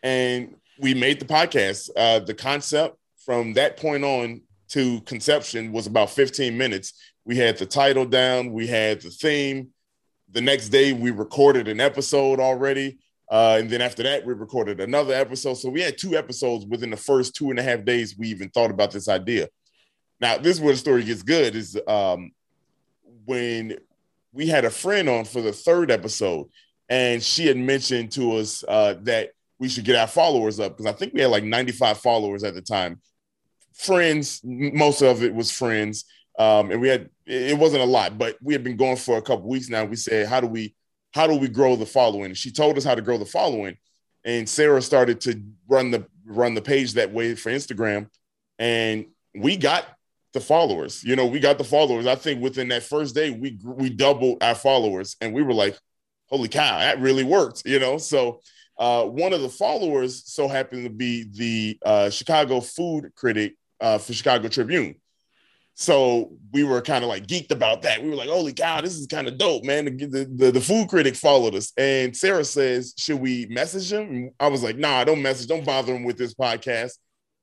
[0.03, 1.91] And we made the podcast.
[1.97, 6.95] Uh, the concept from that point on to conception was about 15 minutes.
[7.25, 9.69] We had the title down, we had the theme.
[10.31, 12.99] The next day, we recorded an episode already.
[13.31, 15.55] Uh, and then after that, we recorded another episode.
[15.55, 18.49] So we had two episodes within the first two and a half days we even
[18.49, 19.49] thought about this idea.
[20.21, 21.55] Now, this is where the story gets good.
[21.55, 22.33] Is um,
[23.25, 23.77] when
[24.33, 26.49] we had a friend on for the third episode,
[26.89, 30.87] and she had mentioned to us uh, that we should get our followers up because
[30.87, 33.01] I think we had like 95 followers at the time.
[33.75, 36.05] Friends, most of it was friends,
[36.39, 39.23] um, and we had it wasn't a lot, but we had been going for a
[39.23, 39.85] couple weeks now.
[39.85, 40.75] We said, how do we
[41.13, 42.35] how do we grow the following?
[42.35, 43.77] She told us how to grow the following,
[44.25, 48.09] and Sarah started to run the run the page that way for Instagram,
[48.59, 49.87] and we got
[50.33, 51.05] the followers.
[51.05, 52.07] You know, we got the followers.
[52.07, 55.79] I think within that first day, we we doubled our followers, and we were like,
[56.29, 57.99] "Holy cow, that really worked!" You know.
[57.99, 58.41] So
[58.79, 63.99] uh, one of the followers so happened to be the uh, Chicago food critic uh,
[63.99, 64.95] for Chicago Tribune.
[65.75, 68.03] So we were kind of like geeked about that.
[68.03, 70.89] We were like, "Holy cow, this is kind of dope, man!" The, the, the food
[70.89, 75.05] critic followed us, and Sarah says, "Should we message him?" And I was like, "Nah,
[75.05, 75.49] don't message.
[75.49, 76.93] Don't bother him with this podcast."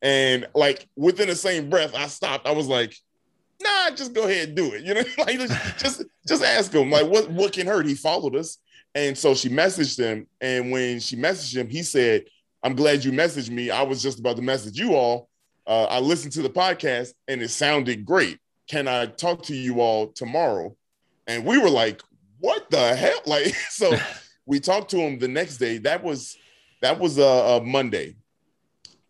[0.01, 2.47] And like within the same breath, I stopped.
[2.47, 2.95] I was like,
[3.61, 4.83] nah, just go ahead and do it.
[4.83, 5.39] You know, like
[5.77, 7.85] just just ask him, like, what what can hurt?
[7.85, 8.57] He followed us.
[8.95, 10.27] And so she messaged him.
[10.41, 12.25] And when she messaged him, he said,
[12.63, 13.69] I'm glad you messaged me.
[13.69, 15.28] I was just about to message you all.
[15.69, 18.39] Uh, I listened to the podcast and it sounded great.
[18.67, 20.75] Can I talk to you all tomorrow?
[21.27, 22.01] And we were like,
[22.39, 23.21] what the hell?
[23.27, 23.93] Like, so
[24.47, 25.77] we talked to him the next day.
[25.77, 26.35] That was
[26.81, 28.15] that was a, a Monday.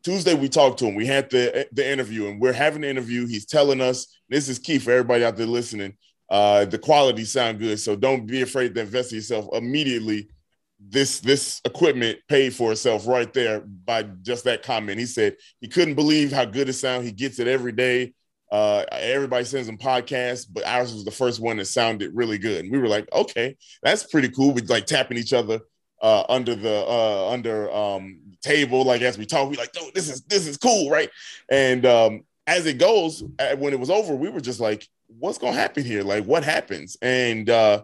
[0.03, 0.95] Tuesday we talked to him.
[0.95, 3.25] We had the the interview, and we're having the interview.
[3.25, 5.95] He's telling us this is key for everybody out there listening.
[6.29, 10.27] Uh, the quality sound good, so don't be afraid to invest in yourself immediately.
[10.79, 14.99] This this equipment paid for itself right there by just that comment.
[14.99, 17.05] He said he couldn't believe how good it sound.
[17.05, 18.13] He gets it every day.
[18.51, 22.63] Uh, everybody sends him podcasts, but ours was the first one that sounded really good.
[22.63, 24.53] And we were like, okay, that's pretty cool.
[24.53, 25.59] We like tapping each other
[26.01, 30.09] uh, under the uh, under um, table, like as we talk, we like, oh, this
[30.09, 31.09] is this is cool, right?
[31.51, 33.23] And um, as it goes,
[33.57, 36.03] when it was over, we were just like, what's gonna happen here?
[36.03, 36.97] Like, what happens?
[37.01, 37.83] And uh,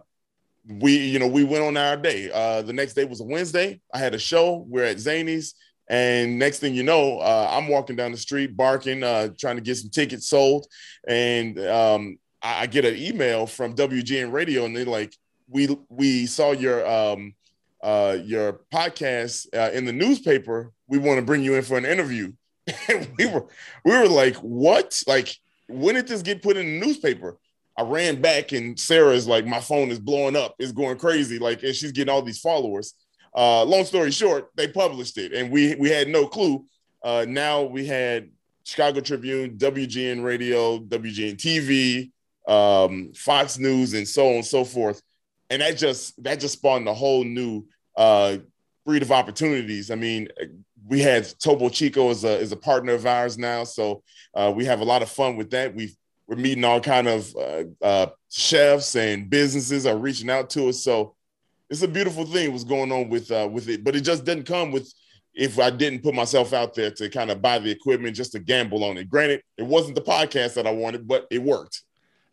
[0.68, 2.30] we, you know, we went on our day.
[2.32, 3.80] Uh, the next day was a Wednesday.
[3.92, 4.64] I had a show.
[4.68, 5.54] We're at Zanies.
[5.88, 9.62] And next thing you know, uh, I'm walking down the street barking, uh, trying to
[9.62, 10.66] get some tickets sold.
[11.06, 15.14] And um, I, I, get an email from WGN Radio, and they're like,
[15.48, 17.34] "We we saw your um,
[17.82, 20.72] uh, your podcast uh, in the newspaper.
[20.88, 22.32] We want to bring you in for an interview."
[22.88, 23.46] and we were
[23.84, 25.00] we were like, "What?
[25.06, 25.36] Like,
[25.68, 27.38] when did this get put in the newspaper?"
[27.78, 30.54] I ran back, and Sarah's like, "My phone is blowing up.
[30.58, 31.38] It's going crazy.
[31.38, 32.94] Like, and she's getting all these followers."
[33.36, 36.64] Uh, long story short, they published it, and we we had no clue.
[37.02, 38.30] Uh, now we had
[38.64, 42.10] Chicago Tribune, WGN Radio, WGN TV,
[42.50, 45.02] um, Fox News, and so on and so forth.
[45.50, 48.38] And that just that just spawned a whole new uh,
[48.84, 49.90] breed of opportunities.
[49.90, 50.28] I mean,
[50.88, 54.02] we had Topo Chico as a is a partner of ours now, so
[54.34, 55.74] uh, we have a lot of fun with that.
[55.74, 55.94] we
[56.26, 60.82] we're meeting all kind of uh, uh, chefs and businesses are reaching out to us.
[60.82, 61.14] So
[61.70, 64.44] it's a beautiful thing what's going on with uh, with it, but it just didn't
[64.44, 64.92] come with
[65.34, 68.38] if I didn't put myself out there to kind of buy the equipment just to
[68.38, 69.10] gamble on it.
[69.10, 71.82] Granted, it wasn't the podcast that I wanted, but it worked.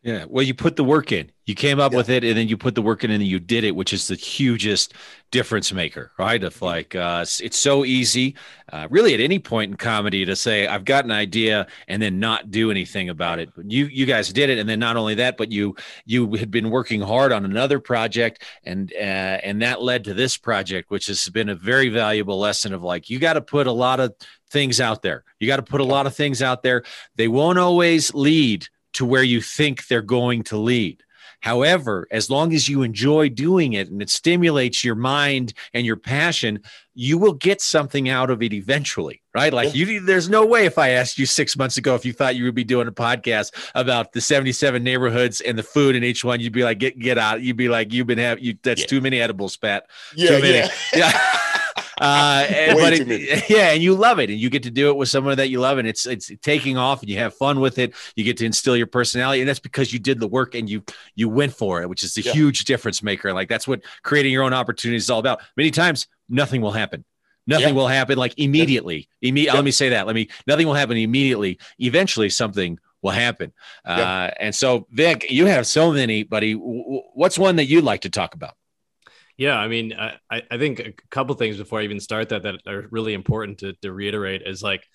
[0.04, 0.26] Yeah.
[0.28, 1.32] Well, you put the work in.
[1.46, 1.96] You came up yeah.
[1.96, 4.06] with it, and then you put the work in, and you did it, which is
[4.06, 4.92] the hugest
[5.30, 6.44] difference maker, right?
[6.44, 8.36] Of like, uh, it's so easy,
[8.70, 12.20] uh, really, at any point in comedy, to say I've got an idea and then
[12.20, 13.48] not do anything about it.
[13.56, 16.50] But you, you guys did it, and then not only that, but you, you had
[16.50, 21.06] been working hard on another project, and uh, and that led to this project, which
[21.06, 24.14] has been a very valuable lesson of like, you got to put a lot of
[24.50, 25.24] things out there.
[25.40, 26.84] You got to put a lot of things out there.
[27.16, 31.02] They won't always lead to where you think they're going to lead.
[31.44, 35.96] However, as long as you enjoy doing it and it stimulates your mind and your
[35.96, 36.62] passion,
[36.94, 39.52] you will get something out of it eventually, right?
[39.52, 42.34] Like you, there's no way if I asked you six months ago if you thought
[42.34, 46.24] you would be doing a podcast about the 77 neighborhoods and the food in each
[46.24, 47.42] one, you'd be like, get get out.
[47.42, 48.56] You'd be like, you've been having you.
[48.62, 48.86] That's yeah.
[48.86, 49.86] too many edibles, Pat.
[50.16, 50.70] Yeah, yeah.
[50.94, 51.30] yeah.
[52.00, 54.96] Uh, and, but it, yeah, and you love it, and you get to do it
[54.96, 57.78] with someone that you love, and it's it's taking off, and you have fun with
[57.78, 57.94] it.
[58.16, 60.82] You get to instill your personality, and that's because you did the work and you
[61.14, 62.32] you went for it, which is a yeah.
[62.32, 63.32] huge difference maker.
[63.32, 65.40] Like that's what creating your own opportunities is all about.
[65.56, 67.04] Many times, nothing will happen.
[67.46, 67.74] Nothing yeah.
[67.74, 69.08] will happen like immediately.
[69.20, 69.32] Yeah.
[69.32, 70.06] Imme- Let me say that.
[70.06, 70.28] Let me.
[70.46, 71.58] Nothing will happen immediately.
[71.78, 73.52] Eventually, something will happen.
[73.84, 76.54] Uh, and so, Vic, you have so many, buddy.
[76.54, 78.56] What's one that you'd like to talk about?
[79.36, 82.66] Yeah, I mean, I, I think a couple things before I even start that that
[82.66, 84.86] are really important to, to reiterate is like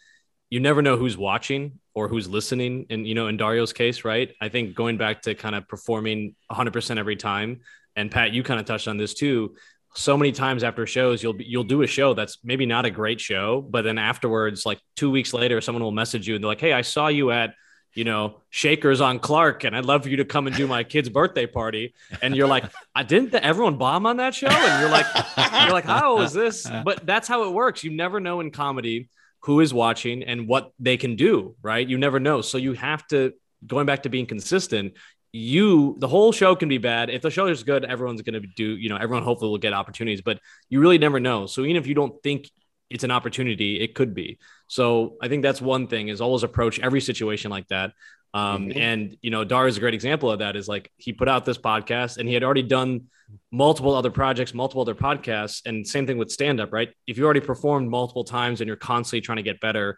[0.50, 2.86] you never know who's watching or who's listening.
[2.90, 4.34] And you know, in Dario's case, right?
[4.42, 7.62] I think going back to kind of performing 100% every time,
[7.96, 9.56] and Pat, you kind of touched on this too.
[9.96, 13.20] So many times after shows, you'll you'll do a show that's maybe not a great
[13.20, 16.62] show, but then afterwards, like two weeks later, someone will message you and they're like,
[16.62, 17.54] "Hey, I saw you at."
[17.94, 20.84] You know, Shakers on Clark, and I'd love for you to come and do my
[20.84, 21.94] kid's birthday party.
[22.22, 24.48] And you're like, I didn't the, everyone bomb on that show?
[24.48, 25.06] And you're like,
[25.38, 26.70] you're like, how is this?
[26.86, 27.84] But that's how it works.
[27.84, 29.10] You never know in comedy
[29.42, 31.88] who is watching and what they can do, right?
[31.88, 32.42] You never know.
[32.42, 33.34] So you have to
[33.66, 34.94] going back to being consistent.
[35.32, 37.10] You the whole show can be bad.
[37.10, 38.76] If the show is good, everyone's going to do.
[38.76, 41.46] You know, everyone hopefully will get opportunities, but you really never know.
[41.46, 42.50] So even if you don't think
[42.90, 44.40] it's an opportunity, it could be.
[44.68, 47.92] So I think that's one thing is always approach every situation like that.
[48.34, 48.80] Um, mm-hmm.
[48.80, 50.56] And you know, Dar is a great example of that.
[50.56, 53.06] Is like he put out this podcast, and he had already done
[53.52, 56.72] multiple other projects, multiple other podcasts, and same thing with stand up.
[56.72, 56.90] Right?
[57.08, 59.98] If you already performed multiple times and you're constantly trying to get better,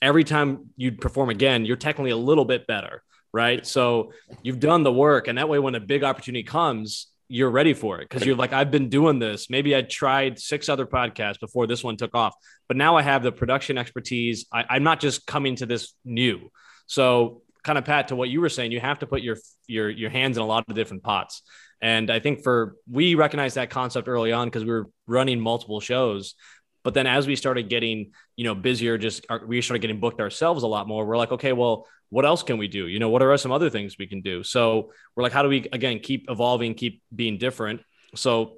[0.00, 3.02] every time you perform again, you're technically a little bit better.
[3.32, 3.66] Right?
[3.66, 7.72] So you've done the work, and that way, when a big opportunity comes, you're ready
[7.72, 9.48] for it because you're like, I've been doing this.
[9.48, 12.34] Maybe I tried six other podcasts before this one took off,
[12.68, 14.44] but now I have the production expertise.
[14.52, 16.50] I, I'm not just coming to this new.
[16.86, 19.88] So, kind of Pat, to what you were saying, you have to put your your
[19.88, 21.40] your hands in a lot of different pots.
[21.80, 25.80] And I think for we recognized that concept early on because we were running multiple
[25.80, 26.34] shows.
[26.84, 30.20] But then as we started getting, you know, busier, just uh, we started getting booked
[30.20, 31.06] ourselves a lot more.
[31.06, 32.88] We're like, okay, well, what else can we do?
[32.88, 34.42] You know, what are some other things we can do?
[34.42, 37.80] So we're like, how do we again keep evolving, keep being different?
[38.14, 38.56] So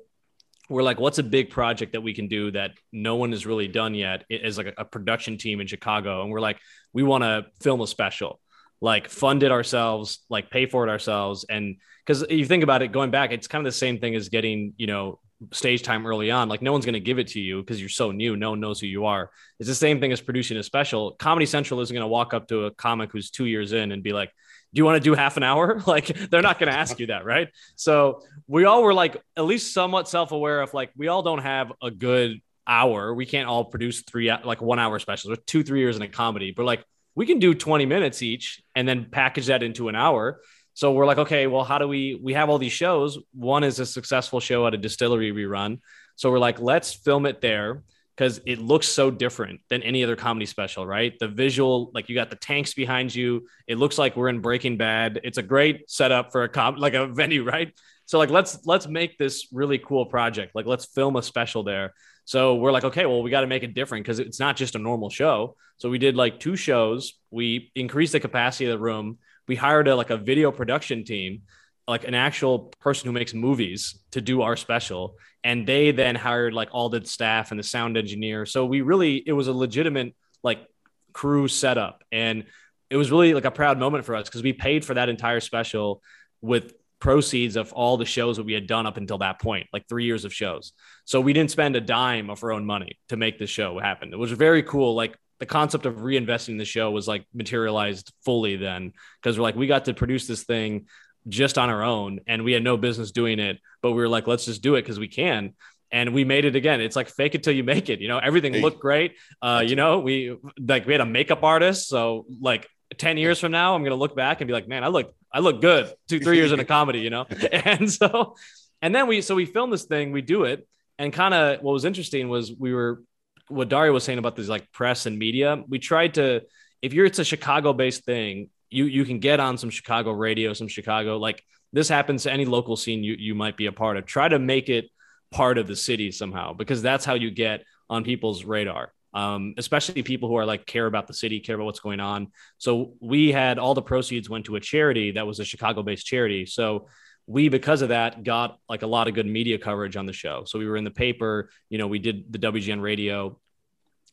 [0.68, 3.68] we're like, what's a big project that we can do that no one has really
[3.68, 6.22] done yet as like a, a production team in Chicago?
[6.22, 6.58] And we're like,
[6.92, 8.40] we want to film a special,
[8.80, 11.44] like fund it ourselves, like pay for it ourselves.
[11.48, 14.30] And because you think about it, going back, it's kind of the same thing as
[14.30, 15.20] getting, you know,
[15.53, 16.49] stage time early on.
[16.49, 18.37] Like no one's going to give it to you because you're so new.
[18.37, 19.31] No one knows who you are.
[19.59, 21.12] It's the same thing as producing a special.
[21.12, 24.03] Comedy Central isn't going to walk up to a comic who's two years in and
[24.03, 24.31] be like,
[24.73, 25.81] do you want to do half an hour?
[25.87, 27.25] Like they're not going to ask you that.
[27.25, 27.49] Right.
[27.77, 31.73] So we all were like, at least somewhat self-aware of like, we all don't have
[31.83, 33.14] a good hour.
[33.14, 36.09] We can't all produce three, like one hour specials or two, three years in a
[36.09, 39.94] comedy, but like we can do 20 minutes each and then package that into an
[39.94, 40.40] hour
[40.74, 42.20] so we're like, okay, well, how do we?
[42.20, 43.18] We have all these shows.
[43.32, 45.78] One is a successful show at a distillery we run.
[46.16, 47.84] So we're like, let's film it there
[48.16, 51.16] because it looks so different than any other comedy special, right?
[51.18, 53.46] The visual, like you got the tanks behind you.
[53.66, 55.20] It looks like we're in Breaking Bad.
[55.24, 57.72] It's a great setup for a com, like a venue, right?
[58.06, 60.56] So like, let's let's make this really cool project.
[60.56, 61.94] Like, let's film a special there.
[62.24, 64.74] So we're like, okay, well, we got to make it different because it's not just
[64.74, 65.56] a normal show.
[65.76, 67.14] So we did like two shows.
[67.30, 71.42] We increased the capacity of the room we hired a like a video production team
[71.87, 75.16] like an actual person who makes movies to do our special.
[75.42, 78.46] And they then hired like all the staff and the sound engineer.
[78.46, 80.66] So we really it was a legitimate like
[81.12, 82.02] crew setup.
[82.11, 82.44] And
[82.90, 85.40] it was really like a proud moment for us because we paid for that entire
[85.40, 86.02] special
[86.40, 89.87] with proceeds of all the shows that we had done up until that point like
[89.88, 90.72] three years of shows.
[91.04, 94.12] So we didn't spend a dime of our own money to make this show happen.
[94.12, 98.57] It was very cool like the concept of reinvesting the show was like materialized fully
[98.57, 100.87] then because we're like we got to produce this thing
[101.29, 104.27] just on our own and we had no business doing it but we were like
[104.27, 105.55] let's just do it because we can.
[105.92, 106.81] And we made it again.
[106.81, 108.18] It's like fake it till you make it you know?
[108.18, 109.14] Everything looked great.
[109.40, 112.68] Uh you know we like we had a makeup artist so like
[112.99, 115.40] 10 years from now i'm gonna look back and be like man i look i
[115.40, 117.27] look good two three years in a comedy you know?
[117.53, 118.37] And so
[118.83, 120.66] and then we so we filmed this thing we do it
[120.99, 123.03] and kind of what was interesting was we were
[123.48, 126.42] what Dario was saying about these like press and media, we tried to,
[126.83, 130.52] if you're it's a Chicago based thing, you you can get on some Chicago radio,
[130.52, 133.96] some Chicago like this happens to any local scene you you might be a part
[133.96, 134.07] of.
[134.07, 134.87] Try to make it
[135.30, 138.92] part of the city somehow because that's how you get on people's radar.
[139.12, 142.33] Um, especially people who are like care about the city, care about what's going on.
[142.59, 146.04] So we had all the proceeds went to a charity that was a Chicago based
[146.04, 146.46] charity.
[146.46, 146.88] So
[147.26, 150.44] we because of that got like a lot of good media coverage on the show.
[150.46, 153.38] So we were in the paper you know we did the wgn radio.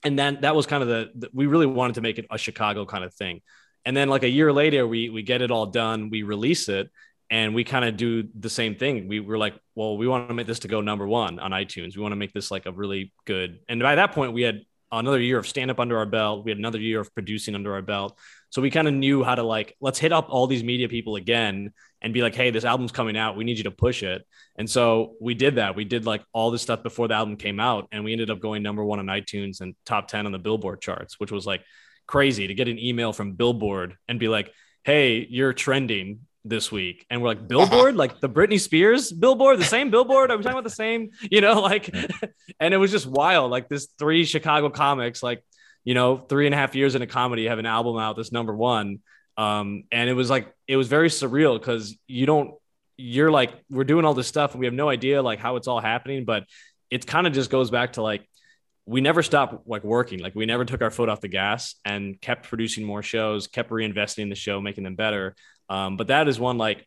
[0.04, 2.38] And then that was kind of the, the, we really wanted to make it a
[2.38, 3.42] chicago kind of thing.
[3.86, 6.90] And then like a year later we we get it all done we release it
[7.30, 9.08] and we kind of do the same thing.
[9.08, 11.96] We were like well we want to make this to go number one on itunes.
[11.96, 14.62] We want to make this like a really good and by that point we had
[14.92, 16.46] another year of stand up under our belt.
[16.46, 18.18] We had another year of producing under our belt.
[18.50, 21.16] So we kind of knew how to like let's hit up all these media people
[21.16, 23.36] again and be like, hey, this album's coming out.
[23.36, 24.26] We need you to push it.
[24.56, 25.76] And so we did that.
[25.76, 28.40] We did like all this stuff before the album came out, and we ended up
[28.40, 31.62] going number one on iTunes and top 10 on the Billboard charts, which was like
[32.08, 34.52] crazy to get an email from Billboard and be like,
[34.84, 37.06] hey, you're trending this week.
[37.10, 40.32] And we're like, Billboard, like the Britney Spears Billboard, the same Billboard.
[40.32, 41.94] Are we talking about the same, you know, like,
[42.60, 43.52] and it was just wild.
[43.52, 45.44] Like this three Chicago comics, like,
[45.84, 48.32] you know, three and a half years in a comedy have an album out that's
[48.32, 49.00] number one
[49.38, 52.54] um, and it was like it was very surreal because you don't
[52.98, 54.52] you're like we're doing all this stuff.
[54.52, 56.46] And we have no idea like how it's all happening, but
[56.90, 58.28] it kind of just goes back to like
[58.86, 60.20] we never stopped like working.
[60.20, 63.70] Like we never took our foot off the gas and kept producing more shows kept
[63.70, 65.36] reinvesting in the show making them better.
[65.70, 66.86] Um, but that is one like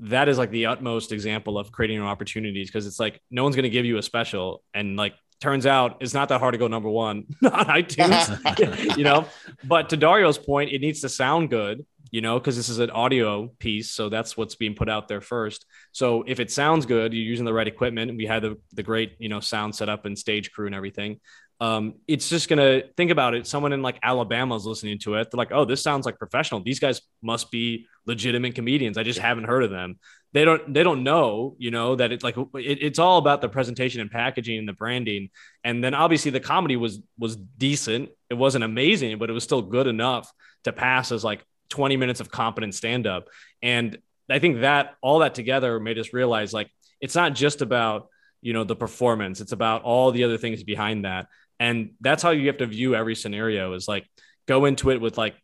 [0.00, 3.64] that is like the utmost example of creating opportunities because it's like no one's going
[3.64, 4.62] to give you a special.
[4.72, 9.04] And like turns out it's not that hard to go number one on iTunes, you
[9.04, 9.26] know.
[9.64, 12.90] But to Dario's point, it needs to sound good, you know, because this is an
[12.90, 13.90] audio piece.
[13.90, 15.66] So that's what's being put out there first.
[15.92, 18.16] So if it sounds good, you're using the right equipment.
[18.16, 21.20] We had the, the great, you know, sound setup and stage crew and everything.
[21.60, 23.46] Um, it's just gonna think about it.
[23.46, 25.30] Someone in like Alabama is listening to it.
[25.30, 26.62] They're like, "Oh, this sounds like professional.
[26.62, 28.96] These guys must be legitimate comedians.
[28.96, 29.98] I just haven't heard of them."
[30.32, 33.48] They don't they don't know you know that it's like it, it's all about the
[33.48, 35.30] presentation and packaging and the branding.
[35.64, 38.10] And then obviously the comedy was was decent.
[38.28, 40.32] It wasn't amazing but it was still good enough
[40.64, 43.28] to pass as like 20 minutes of competent stand up
[43.62, 43.96] and
[44.28, 46.68] i think that all that together made us realize like
[47.00, 48.08] it's not just about
[48.42, 49.40] you know the performance.
[49.40, 51.26] It's about all the other things behind that.
[51.58, 54.06] And that's how you have to view every scenario is like
[54.46, 55.34] go into it with like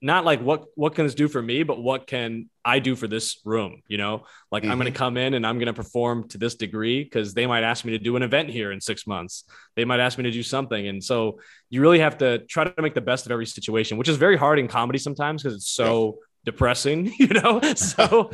[0.00, 3.08] not like what what can this do for me, but what can I do for
[3.08, 3.82] this room?
[3.88, 4.72] You know, like mm-hmm.
[4.72, 7.46] I'm going to come in and I'm going to perform to this degree because they
[7.46, 9.44] might ask me to do an event here in six months.
[9.74, 11.40] They might ask me to do something, and so
[11.70, 14.36] you really have to try to make the best of every situation, which is very
[14.36, 17.60] hard in comedy sometimes because it's so depressing, you know.
[17.74, 18.30] So,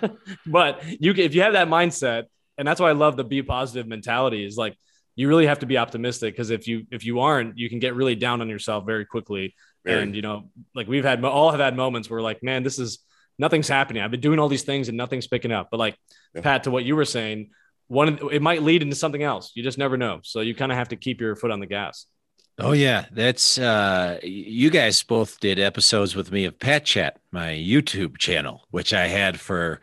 [0.46, 2.24] but you if you have that mindset,
[2.58, 4.76] and that's why I love the be positive mentality is like
[5.16, 7.94] you really have to be optimistic because if you if you aren't, you can get
[7.94, 9.54] really down on yourself very quickly.
[9.84, 10.02] Very.
[10.02, 12.98] And you know, like we've had all have had moments where like, man, this is
[13.38, 14.02] nothing's happening.
[14.02, 15.68] I've been doing all these things and nothing's picking up.
[15.70, 15.96] But like
[16.34, 16.40] yeah.
[16.40, 17.50] Pat, to what you were saying,
[17.88, 19.52] one it might lead into something else.
[19.54, 20.20] You just never know.
[20.22, 22.06] So you kind of have to keep your foot on the gas.
[22.58, 27.48] Oh yeah, that's uh you guys both did episodes with me of Pat Chat, my
[27.48, 29.80] YouTube channel, which I had for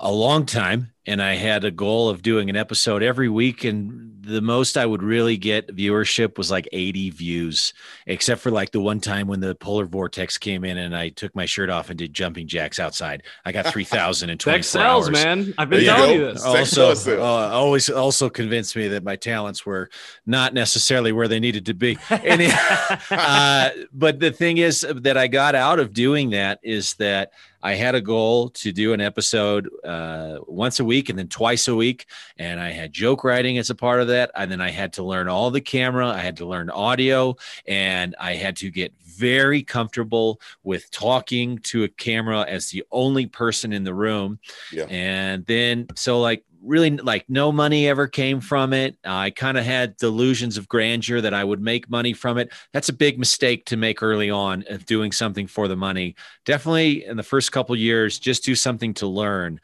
[0.00, 3.64] a long time and I had a goal of doing an episode every week.
[3.64, 7.74] And the most I would really get viewership was like 80 views,
[8.06, 11.34] except for like the one time when the polar vortex came in and I took
[11.34, 13.24] my shirt off and did jumping jacks outside.
[13.44, 15.12] I got 3,000 in 24 sells, hours.
[15.12, 15.54] man.
[15.58, 16.76] I've been telling you, you this.
[16.76, 19.90] Also, uh, always also convinced me that my talents were
[20.24, 21.98] not necessarily where they needed to be.
[22.08, 22.42] And,
[23.10, 27.32] uh, but the thing is that I got out of doing that is that
[27.64, 31.68] I had a goal to do an episode uh, once a week and then twice
[31.68, 32.06] a week.
[32.38, 34.30] And I had joke writing as a part of that.
[34.34, 37.36] And then I had to learn all the camera, I had to learn audio,
[37.66, 43.26] and I had to get very comfortable with talking to a camera as the only
[43.26, 44.38] person in the room.
[44.72, 44.84] Yeah.
[44.84, 48.96] And then, so like really like no money ever came from it.
[49.04, 52.52] Uh, I kind of had delusions of grandeur that I would make money from it.
[52.72, 56.16] That's a big mistake to make early on of doing something for the money.
[56.44, 59.60] Definitely in the first couple years, just do something to learn,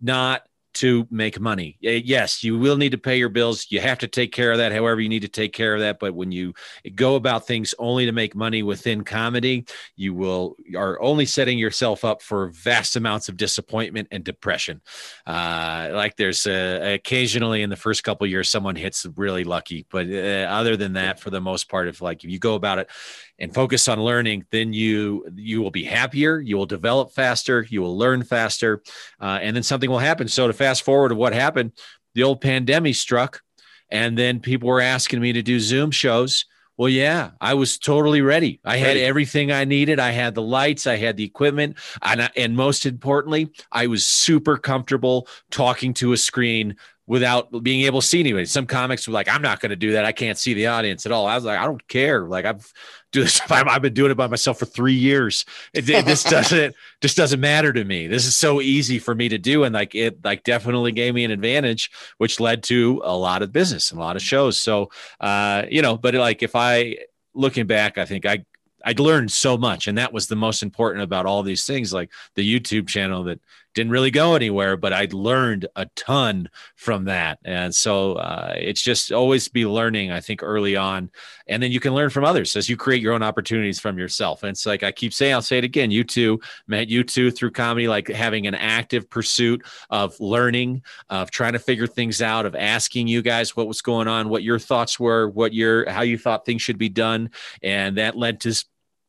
[0.00, 1.76] not to make money.
[1.80, 3.66] Yes, you will need to pay your bills.
[3.70, 5.98] You have to take care of that however you need to take care of that.
[5.98, 6.54] But when you
[6.94, 9.64] go about things only to make money within comedy,
[9.96, 14.80] you will are only setting yourself up for vast amounts of disappointment and depression.
[15.26, 19.86] Uh, like there's uh, occasionally in the first couple years, someone hits really lucky.
[19.90, 22.78] But uh, other than that, for the most part, if like if you go about
[22.78, 22.90] it
[23.38, 27.82] and focus on learning, then you you will be happier, you will develop faster, you
[27.82, 28.82] will learn faster,
[29.20, 30.28] uh, and then something will happen.
[30.28, 31.72] So to fast forward to what happened,
[32.14, 33.42] the old pandemic struck,
[33.90, 36.46] and then people were asking me to do Zoom shows.
[36.76, 38.58] Well, yeah, I was totally ready.
[38.64, 40.00] I had everything I needed.
[40.00, 44.56] I had the lights, I had the equipment, and, and most importantly, I was super
[44.56, 46.74] comfortable talking to a screen
[47.06, 48.46] without being able to see anybody.
[48.46, 50.06] Some comics were like, I'm not going to do that.
[50.06, 51.26] I can't see the audience at all.
[51.26, 52.26] I was like, I don't care.
[52.26, 52.72] Like I've
[53.12, 53.40] do this.
[53.50, 55.44] I've been doing it by myself for three years.
[55.74, 58.06] It, it, this doesn't just doesn't matter to me.
[58.06, 61.24] This is so easy for me to do, and like it like definitely gave me
[61.24, 64.56] an advantage, which led to a lot of business and a lot of shows.
[64.56, 64.90] So,
[65.20, 66.96] uh, you know, but like if I
[67.34, 68.44] looking back, I think I
[68.84, 72.10] I'd learned so much, and that was the most important about all these things, like
[72.34, 73.40] the YouTube channel that
[73.74, 77.38] didn't really go anywhere, but I'd learned a ton from that.
[77.44, 81.10] And so uh, it's just always be learning, I think, early on.
[81.48, 84.42] And then you can learn from others as you create your own opportunities from yourself.
[84.42, 85.90] And it's like I keep saying, I'll say it again.
[85.90, 91.30] You two met you two through comedy, like having an active pursuit of learning, of
[91.30, 94.58] trying to figure things out, of asking you guys what was going on, what your
[94.58, 97.30] thoughts were, what your how you thought things should be done.
[97.62, 98.64] And that led to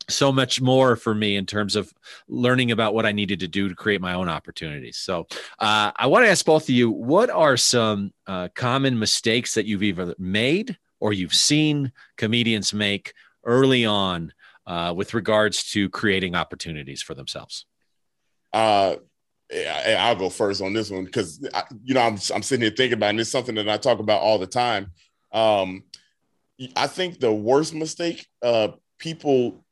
[0.09, 1.93] so much more for me in terms of
[2.27, 4.97] learning about what I needed to do to create my own opportunities.
[4.97, 5.27] So,
[5.59, 9.65] uh, I want to ask both of you what are some uh, common mistakes that
[9.65, 14.33] you've either made or you've seen comedians make early on
[14.67, 17.65] uh, with regards to creating opportunities for themselves?
[18.53, 18.95] Uh,
[19.53, 21.39] I'll go first on this one because
[21.83, 23.99] you know I'm I'm sitting here thinking about, it and it's something that I talk
[23.99, 24.91] about all the time.
[25.31, 25.83] Um,
[26.75, 29.64] I think the worst mistake uh, people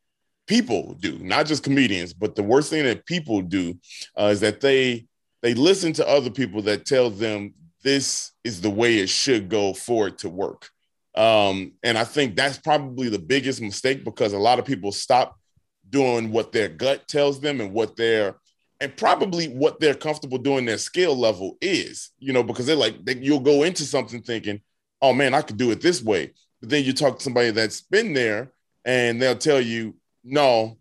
[0.47, 3.77] people do, not just comedians, but the worst thing that people do
[4.19, 5.05] uh, is that they
[5.41, 9.73] they listen to other people that tell them this is the way it should go
[9.73, 10.69] for it to work.
[11.15, 15.37] Um, and I think that's probably the biggest mistake because a lot of people stop
[15.89, 18.37] doing what their gut tells them and what their
[18.79, 23.03] and probably what they're comfortable doing their skill level is, you know, because they're like
[23.05, 24.61] they, you'll go into something thinking,
[25.01, 26.33] oh man, I could do it this way.
[26.59, 28.51] But then you talk to somebody that's been there
[28.85, 30.78] and they'll tell you, no,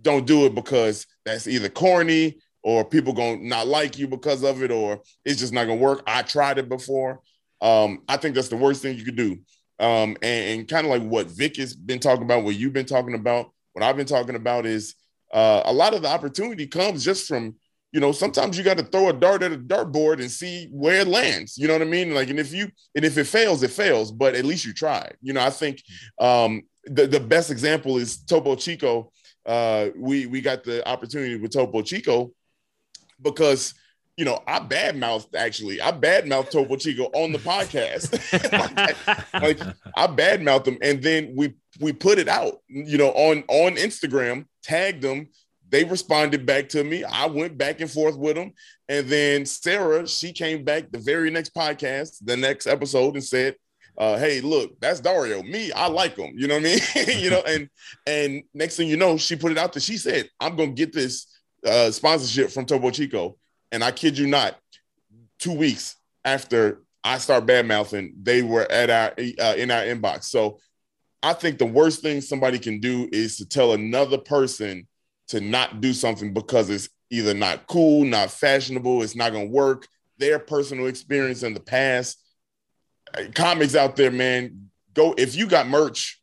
[0.00, 4.62] don't do it because that's either corny or people gonna not like you because of
[4.62, 6.02] it, or it's just not gonna work.
[6.06, 7.20] I tried it before.
[7.60, 9.38] Um, I think that's the worst thing you could do.
[9.78, 12.86] Um, and, and kind of like what Vic has been talking about, what you've been
[12.86, 14.94] talking about, what I've been talking about is
[15.32, 17.56] uh, a lot of the opportunity comes just from
[17.92, 21.00] you know sometimes you got to throw a dart at a dartboard and see where
[21.00, 23.62] it lands you know what i mean like and if you and if it fails
[23.62, 25.82] it fails but at least you tried you know i think
[26.18, 29.12] um the, the best example is Topo Chico
[29.46, 32.32] uh, we we got the opportunity with Topo Chico
[33.20, 33.74] because
[34.16, 38.12] you know I badmouthed actually I badmouthed Topo Chico on the podcast.
[38.76, 43.44] like, like I badmouthed them, and then we we put it out, you know, on
[43.48, 45.28] on Instagram, tagged them.
[45.68, 47.02] They responded back to me.
[47.02, 48.52] I went back and forth with them,
[48.88, 53.56] and then Sarah she came back the very next podcast, the next episode, and said,
[53.98, 55.42] uh, hey, look, that's Dario.
[55.42, 56.32] Me, I like him.
[56.36, 57.18] You know what I mean?
[57.22, 57.68] you know, and
[58.06, 59.80] and next thing you know, she put it out there.
[59.80, 61.26] She said, I'm gonna get this
[61.66, 63.36] uh, sponsorship from Topo Chico.
[63.70, 64.56] And I kid you not,
[65.38, 70.24] two weeks after I start bad mouthing, they were at our uh, in our inbox.
[70.24, 70.58] So
[71.22, 74.86] I think the worst thing somebody can do is to tell another person
[75.28, 79.86] to not do something because it's either not cool, not fashionable, it's not gonna work.
[80.18, 82.21] Their personal experience in the past
[83.34, 86.20] comics out there, man, go if you got merch,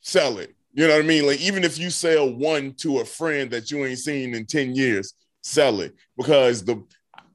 [0.00, 0.54] sell it.
[0.72, 1.26] You know what I mean?
[1.26, 4.74] Like even if you sell one to a friend that you ain't seen in 10
[4.74, 5.94] years, sell it.
[6.16, 6.84] Because the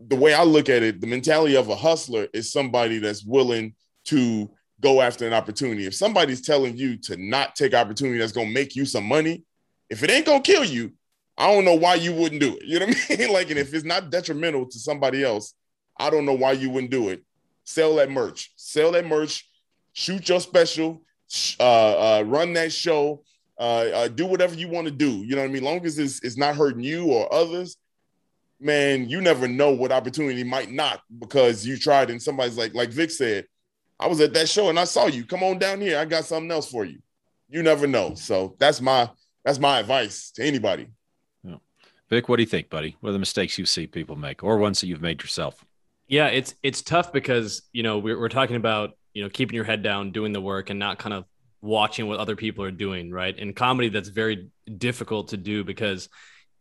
[0.07, 3.75] the way I look at it, the mentality of a hustler is somebody that's willing
[4.05, 4.49] to
[4.79, 5.85] go after an opportunity.
[5.85, 9.43] If somebody's telling you to not take opportunity that's gonna make you some money,
[9.89, 10.93] if it ain't gonna kill you,
[11.37, 12.63] I don't know why you wouldn't do it.
[12.63, 13.33] You know what I mean?
[13.33, 15.53] like, and if it's not detrimental to somebody else,
[15.99, 17.23] I don't know why you wouldn't do it
[17.71, 19.47] sell that merch, sell that merch,
[19.93, 21.01] shoot your special,
[21.59, 21.63] uh,
[22.19, 23.23] uh, run that show,
[23.59, 25.09] uh, uh, do whatever you want to do.
[25.09, 25.63] You know what I mean?
[25.63, 27.77] Long as it's, it's not hurting you or others,
[28.59, 32.89] man, you never know what opportunity might not because you tried and somebody's like, like
[32.89, 33.45] Vic said,
[33.99, 35.25] I was at that show and I saw you.
[35.25, 35.99] Come on down here.
[35.99, 36.99] I got something else for you.
[37.49, 38.15] You never know.
[38.15, 39.09] So that's my
[39.43, 40.87] that's my advice to anybody.
[41.43, 41.57] Yeah.
[42.09, 42.95] Vic, what do you think, buddy?
[42.99, 45.65] What are the mistakes you see people make or ones that you've made yourself?
[46.11, 49.63] Yeah, it's it's tough because you know we're, we're talking about you know keeping your
[49.63, 51.23] head down, doing the work, and not kind of
[51.61, 53.37] watching what other people are doing, right?
[53.37, 56.09] In comedy, that's very difficult to do because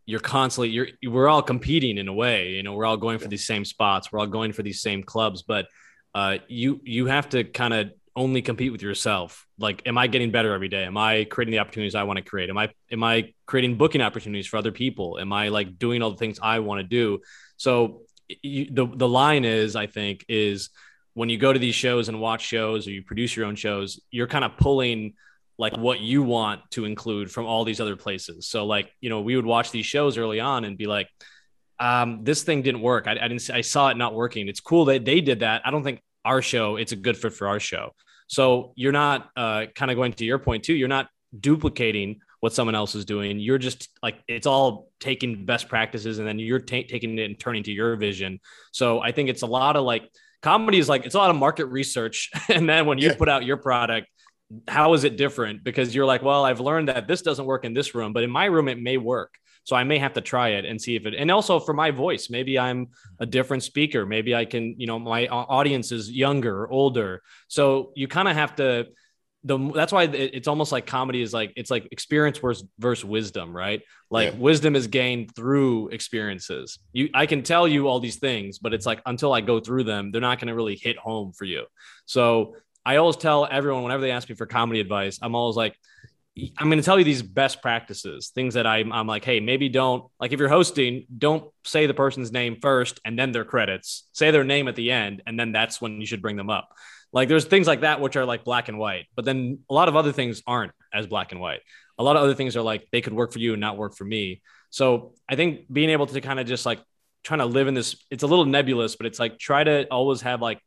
[0.05, 2.51] you're constantly you're we're all competing in a way.
[2.51, 5.03] You know, we're all going for these same spots, we're all going for these same
[5.03, 5.67] clubs, but
[6.15, 9.45] uh, you you have to kind of only compete with yourself.
[9.59, 10.85] Like, am I getting better every day?
[10.85, 12.49] Am I creating the opportunities I want to create?
[12.49, 15.19] Am I am I creating booking opportunities for other people?
[15.19, 17.19] Am I like doing all the things I want to do?
[17.57, 18.03] So
[18.41, 20.69] you, the the line is I think is
[21.13, 23.99] when you go to these shows and watch shows or you produce your own shows,
[24.11, 25.13] you're kind of pulling
[25.57, 28.47] like what you want to include from all these other places.
[28.47, 31.07] So like you know we would watch these shows early on and be like,
[31.79, 33.07] um, this thing didn't work.
[33.07, 34.47] I, I didn't I saw it not working.
[34.47, 35.61] It's cool that they did that.
[35.65, 37.93] I don't think our show it's a good fit for our show.
[38.27, 40.73] So you're not uh, kind of going to your point too.
[40.73, 43.39] You're not duplicating what someone else is doing.
[43.39, 47.39] You're just like it's all taking best practices and then you're t- taking it and
[47.39, 48.39] turning to your vision.
[48.71, 50.09] So I think it's a lot of like
[50.41, 53.15] comedy is like it's a lot of market research, and then when you yeah.
[53.15, 54.07] put out your product,
[54.67, 55.63] how is it different?
[55.63, 58.31] Because you're like, well, I've learned that this doesn't work in this room, but in
[58.31, 59.35] my room it may work.
[59.63, 61.13] So I may have to try it and see if it.
[61.13, 62.87] And also for my voice, maybe I'm
[63.19, 64.07] a different speaker.
[64.07, 67.21] Maybe I can, you know, my audience is younger, older.
[67.47, 68.87] So you kind of have to
[69.43, 73.55] the that's why it's almost like comedy is like it's like experience versus versus wisdom,
[73.55, 73.81] right?
[74.09, 74.39] Like yeah.
[74.39, 76.77] wisdom is gained through experiences.
[76.93, 79.85] You I can tell you all these things, but it's like until I go through
[79.85, 81.65] them, they're not going to really hit home for you.
[82.05, 85.75] So I always tell everyone whenever they ask me for comedy advice, I'm always like,
[86.57, 89.69] I'm going to tell you these best practices, things that I'm, I'm like, hey, maybe
[89.69, 94.07] don't like if you're hosting, don't say the person's name first and then their credits.
[94.13, 96.69] Say their name at the end, and then that's when you should bring them up.
[97.13, 99.89] Like there's things like that which are like black and white, but then a lot
[99.89, 101.59] of other things aren't as black and white.
[101.97, 103.95] A lot of other things are like they could work for you and not work
[103.95, 104.41] for me.
[104.69, 106.79] So I think being able to kind of just like
[107.23, 110.21] trying to live in this, it's a little nebulous, but it's like try to always
[110.21, 110.59] have like,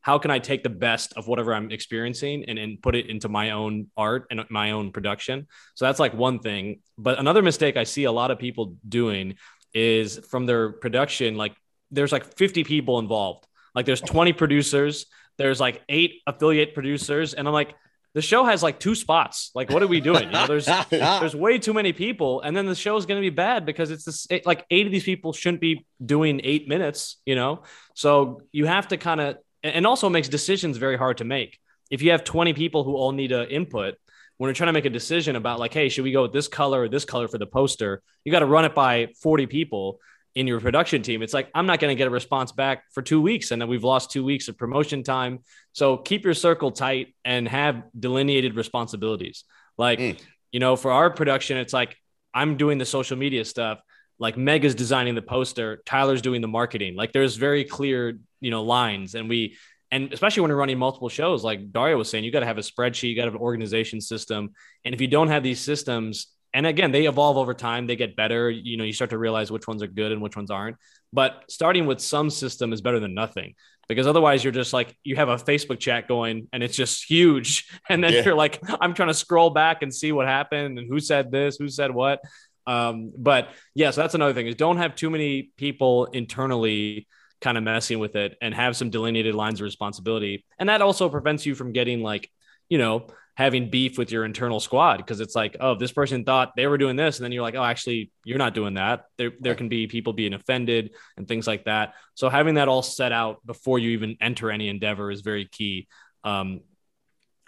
[0.00, 3.28] how can I take the best of whatever I'm experiencing and, and put it into
[3.28, 5.46] my own art and my own production?
[5.76, 6.80] So that's like one thing.
[6.98, 9.36] But another mistake I see a lot of people doing
[9.72, 11.54] is from their production, like
[11.92, 13.46] there's like 50 people involved.
[13.76, 15.06] Like there's 20 producers,
[15.38, 17.74] there's like eight affiliate producers, and I'm like,
[18.14, 19.50] the show has like two spots.
[19.54, 20.24] Like, what are we doing?
[20.24, 23.24] You know, there's there's way too many people, and then the show is going to
[23.24, 26.68] be bad because it's this it, like eight of these people shouldn't be doing eight
[26.68, 27.18] minutes.
[27.24, 27.62] You know,
[27.94, 31.58] so you have to kind of and also makes decisions very hard to make.
[31.90, 33.94] If you have 20 people who all need a input,
[34.38, 36.48] when you're trying to make a decision about like, hey, should we go with this
[36.48, 38.02] color or this color for the poster?
[38.24, 40.00] You got to run it by 40 people
[40.34, 43.02] in your production team, it's like I'm not going to get a response back for
[43.02, 45.40] two weeks, and then we've lost two weeks of promotion time.
[45.72, 49.44] So keep your circle tight and have delineated responsibilities.
[49.76, 50.18] Like, mm.
[50.50, 51.96] you know, for our production, it's like
[52.32, 53.80] I'm doing the social media stuff.
[54.18, 56.94] Like Meg is designing the poster, Tyler's doing the marketing.
[56.94, 59.56] Like there's very clear, you know, lines, and we
[59.90, 62.56] and especially when you're running multiple shows, like Dario was saying, you got to have
[62.56, 64.52] a spreadsheet, you got to have an organization system,
[64.84, 67.86] and if you don't have these systems, And again, they evolve over time.
[67.86, 68.50] They get better.
[68.50, 70.76] You know, you start to realize which ones are good and which ones aren't.
[71.12, 73.54] But starting with some system is better than nothing
[73.88, 77.68] because otherwise you're just like you have a Facebook chat going and it's just huge.
[77.88, 78.24] And then yeah.
[78.24, 81.56] you're like, I'm trying to scroll back and see what happened and who said this,
[81.56, 82.20] who said what.
[82.66, 87.08] Um, but yeah, so that's another thing is don't have too many people internally
[87.40, 90.44] kind of messing with it and have some delineated lines of responsibility.
[90.58, 92.30] And that also prevents you from getting like,
[92.68, 96.52] you know, having beef with your internal squad because it's like, oh, this person thought
[96.54, 99.04] they were doing this, and then you're like, oh, actually, you're not doing that.
[99.16, 101.94] There, there can be people being offended and things like that.
[102.14, 105.88] So having that all set out before you even enter any endeavor is very key.
[106.24, 106.60] Um,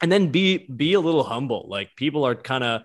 [0.00, 1.66] and then be be a little humble.
[1.68, 2.82] Like people are kind of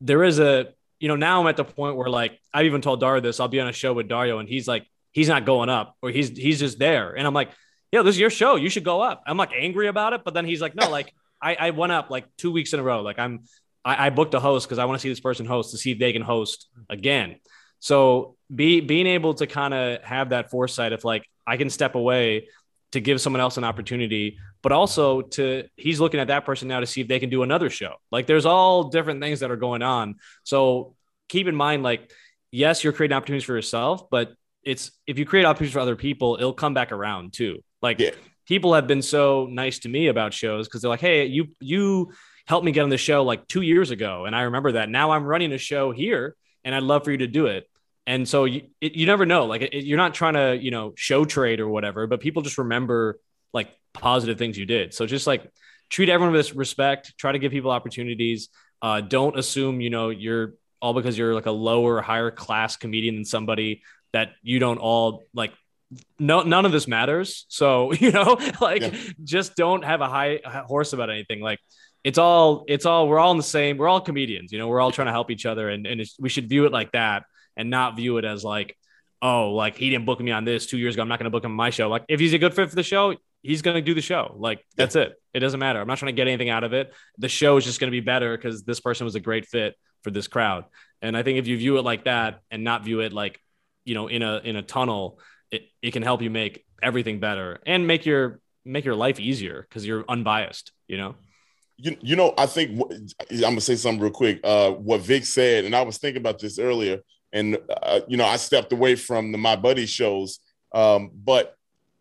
[0.00, 0.68] there is a
[1.00, 3.40] you know now I'm at the point where like I've even told Dario this.
[3.40, 6.10] I'll be on a show with Dario, and he's like he's not going up or
[6.10, 7.50] he's he's just there, and I'm like.
[7.94, 8.56] Yeah, this is your show.
[8.56, 9.22] You should go up.
[9.26, 12.10] I'm like angry about it, but then he's like, no, like I, I went up
[12.10, 13.02] like two weeks in a row.
[13.02, 13.40] Like I'm,
[13.84, 15.92] I, I booked a host because I want to see this person host to see
[15.92, 17.36] if they can host again.
[17.80, 21.96] So be being able to kind of have that foresight of like I can step
[21.96, 22.48] away
[22.92, 26.80] to give someone else an opportunity, but also to he's looking at that person now
[26.80, 27.94] to see if they can do another show.
[28.12, 30.16] Like there's all different things that are going on.
[30.44, 30.94] So
[31.28, 32.12] keep in mind, like,
[32.52, 34.32] yes, you're creating opportunities for yourself, but
[34.62, 37.64] it's if you create opportunities for other people, it'll come back around too.
[37.80, 38.10] Like yeah
[38.46, 42.12] people have been so nice to me about shows because they're like, hey, you you
[42.46, 44.88] helped me get on the show like two years ago, and I remember that.
[44.88, 47.68] Now I'm running a show here, and I'd love for you to do it.
[48.06, 49.46] And so you, it, you never know.
[49.46, 52.58] Like it, you're not trying to you know show trade or whatever, but people just
[52.58, 53.20] remember
[53.52, 54.94] like positive things you did.
[54.94, 55.50] So just like
[55.88, 57.14] treat everyone with respect.
[57.18, 58.48] Try to give people opportunities.
[58.80, 63.14] Uh, don't assume you know you're all because you're like a lower, higher class comedian
[63.14, 63.82] than somebody
[64.12, 65.52] that you don't all like
[66.18, 67.46] no none of this matters.
[67.48, 68.96] So you know like yeah.
[69.22, 71.40] just don't have a high horse about anything.
[71.40, 71.58] Like
[72.04, 74.80] it's all it's all we're all in the same we're all comedians you know we're
[74.80, 77.22] all trying to help each other and, and we should view it like that
[77.56, 78.76] and not view it as like
[79.20, 81.02] oh like he didn't book me on this two years ago.
[81.02, 81.88] I'm not going to book him on my show.
[81.88, 84.34] Like if he's a good fit for the show he's going to do the show.
[84.38, 85.02] Like that's yeah.
[85.02, 85.14] it.
[85.34, 85.80] It doesn't matter.
[85.80, 86.92] I'm not trying to get anything out of it.
[87.18, 89.74] The show is just going to be better because this person was a great fit
[90.02, 90.64] for this crowd.
[91.00, 93.40] And i think if you view it like that and not view it like
[93.84, 95.18] you know in a in a tunnel
[95.52, 99.66] it, it can help you make everything better and make your make your life easier
[99.68, 101.14] because you're unbiased you know?
[101.76, 102.80] You, you know i think
[103.30, 104.40] i'm gonna say something real quick.
[104.42, 107.00] Uh what vic said and i was thinking about this earlier
[107.32, 110.40] and uh, you know i stepped away from the my buddy shows
[110.74, 111.56] um but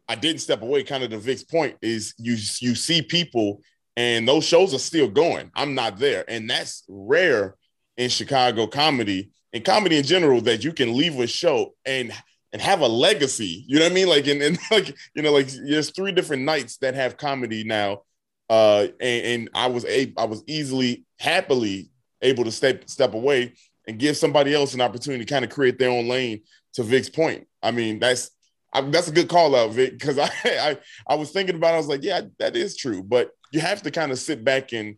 [0.07, 3.61] i didn't step away kind of the vic's point is you you see people
[3.97, 5.51] and those shows are still going.
[5.53, 6.23] I'm not there.
[6.27, 7.55] And that's rare
[7.97, 12.11] in chicago comedy and comedy in general that you can leave a show and
[12.53, 13.63] and have a legacy.
[13.67, 14.09] You know what I mean?
[14.09, 18.03] Like, and, and like, you know, like there's three different nights that have comedy now.
[18.49, 21.89] Uh, and, and I was a I was easily, happily
[22.21, 23.53] able to step step away
[23.87, 26.41] and give somebody else an opportunity to kind of create their own lane.
[26.75, 28.31] To Vic's point, I mean that's
[28.73, 30.77] I, that's a good call out, Vic, because I, I
[31.07, 31.71] I was thinking about.
[31.71, 34.43] It, I was like, yeah, that is true, but you have to kind of sit
[34.43, 34.97] back and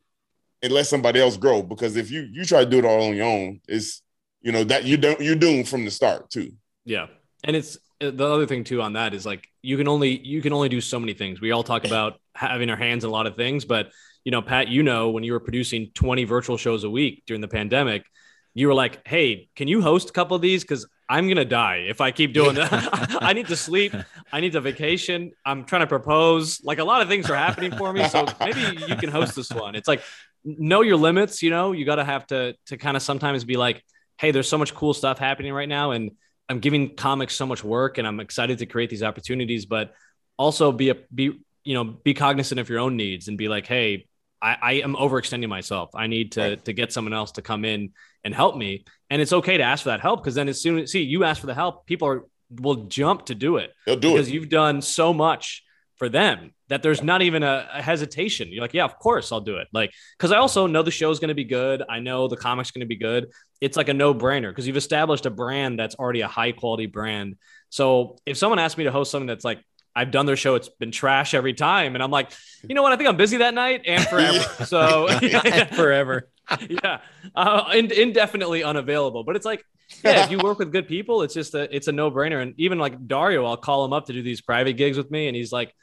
[0.61, 3.15] and let somebody else grow because if you you try to do it all on
[3.15, 4.01] your own, it's
[4.41, 6.51] you know that you don't you're doomed from the start too.
[6.85, 7.07] Yeah,
[7.43, 10.41] and it's uh, the other thing too on that is like you can only you
[10.41, 11.41] can only do so many things.
[11.41, 13.91] We all talk about having our hands in a lot of things, but
[14.23, 17.41] you know, Pat, you know, when you were producing 20 virtual shows a week during
[17.41, 18.05] the pandemic,
[18.53, 20.63] you were like, "Hey, can you host a couple of these?
[20.63, 23.17] Because I'm gonna die if I keep doing that.
[23.21, 23.93] I need to sleep.
[24.31, 25.31] I need to vacation.
[25.45, 26.61] I'm trying to propose.
[26.63, 28.07] Like a lot of things are happening for me.
[28.07, 29.75] So maybe you can host this one.
[29.75, 30.01] It's like
[30.45, 31.43] know your limits.
[31.43, 33.83] You know, you got to have to to kind of sometimes be like,
[34.17, 36.11] "Hey, there's so much cool stuff happening right now," and
[36.49, 39.93] I'm giving comics so much work and I'm excited to create these opportunities, but
[40.37, 43.65] also be a be you know be cognizant of your own needs and be like,
[43.65, 44.07] hey,
[44.41, 45.91] I, I am overextending myself.
[45.95, 46.65] I need to right.
[46.65, 47.91] to get someone else to come in
[48.23, 48.85] and help me.
[49.09, 51.23] And it's okay to ask for that help because then as soon as see you
[51.23, 53.73] ask for the help, people are will jump to do it.
[53.85, 54.33] They'll do because it.
[54.33, 55.63] you've done so much
[56.03, 58.49] for them that there's not even a, a, hesitation.
[58.51, 59.69] You're like, yeah, of course I'll do it.
[59.71, 61.81] Like, because I also know the show's going to be good.
[61.87, 63.31] I know the comic's going to be good.
[63.61, 66.87] It's like a no brainer because you've established a brand that's already a high quality
[66.87, 67.37] brand.
[67.69, 69.63] So if someone asks me to host something that's like,
[69.95, 71.95] I've done their show, it's been trash every time.
[71.95, 72.33] And I'm like,
[72.67, 72.91] you know what?
[72.91, 74.65] I think I'm busy that night and forever.
[74.65, 75.07] so
[75.73, 76.27] forever.
[76.67, 76.99] yeah.
[77.33, 79.23] Uh, indefinitely unavailable.
[79.23, 79.63] But it's like,
[80.03, 82.41] yeah, if you work with good people, it's just a it's a no brainer.
[82.41, 85.27] And even like Dario, I'll call him up to do these private gigs with me,
[85.27, 85.73] and he's like,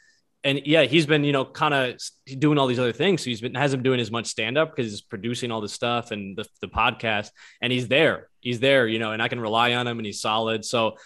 [0.43, 2.01] and yeah, he's been you know kind of
[2.38, 3.22] doing all these other things.
[3.22, 6.11] So he's been hasn't doing as much stand up because he's producing all this stuff
[6.11, 7.30] and the the podcast,
[7.61, 10.20] and he's there, he's there, you know, and I can rely on him, and he's
[10.20, 10.64] solid.
[10.64, 10.97] So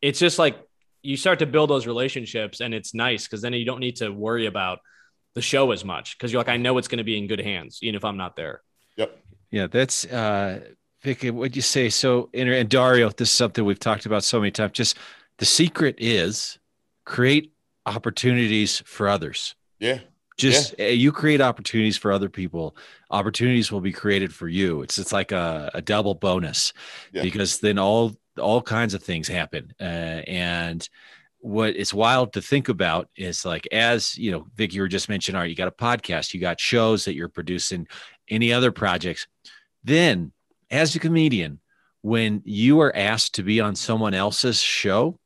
[0.00, 0.58] it's just like
[1.02, 4.10] you start to build those relationships, and it's nice because then you don't need to
[4.10, 4.78] worry about
[5.34, 7.40] the show as much because you're like, I know it's going to be in good
[7.40, 8.62] hands, even if I'm not there.
[8.96, 9.18] Yep.
[9.50, 10.60] Yeah, that's uh
[11.04, 11.90] Vicky, what'd you say?
[11.90, 14.72] So, and Dario, this is something we've talked about so many times.
[14.72, 14.96] Just
[15.36, 16.58] the secret is
[17.04, 17.52] create
[17.86, 19.54] opportunities for others.
[19.78, 20.00] Yeah.
[20.36, 20.88] Just yeah.
[20.88, 22.76] you create opportunities for other people.
[23.10, 24.82] Opportunities will be created for you.
[24.82, 26.72] It's it's like a, a double bonus
[27.12, 27.22] yeah.
[27.22, 29.72] because then all all kinds of things happen.
[29.80, 30.88] Uh, and
[31.38, 35.08] what is wild to think about is like as you know, Vic, you were just
[35.08, 37.86] mentioning, all right, you got a podcast, you got shows that you're producing,
[38.28, 39.26] any other projects.
[39.84, 40.32] Then,
[40.70, 41.60] as a comedian,
[42.02, 45.18] when you are asked to be on someone else's show,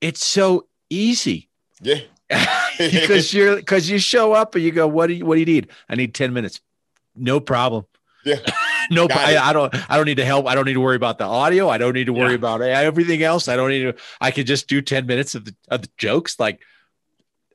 [0.00, 1.48] it's so easy.
[1.80, 2.00] Yeah.
[2.78, 5.46] because you're because you show up and you go, what do you what do you
[5.46, 5.68] need?
[5.88, 6.60] I need 10 minutes.
[7.14, 7.84] No problem.
[8.24, 8.36] Yeah.
[8.90, 9.74] no, I, I, don't.
[9.90, 10.46] I don't need to help.
[10.46, 11.68] I don't need to worry about the audio.
[11.68, 12.36] I don't need to worry yeah.
[12.36, 13.48] about everything else.
[13.48, 13.94] I don't need to.
[14.20, 16.38] I can just do ten minutes of the of the jokes.
[16.38, 16.60] Like,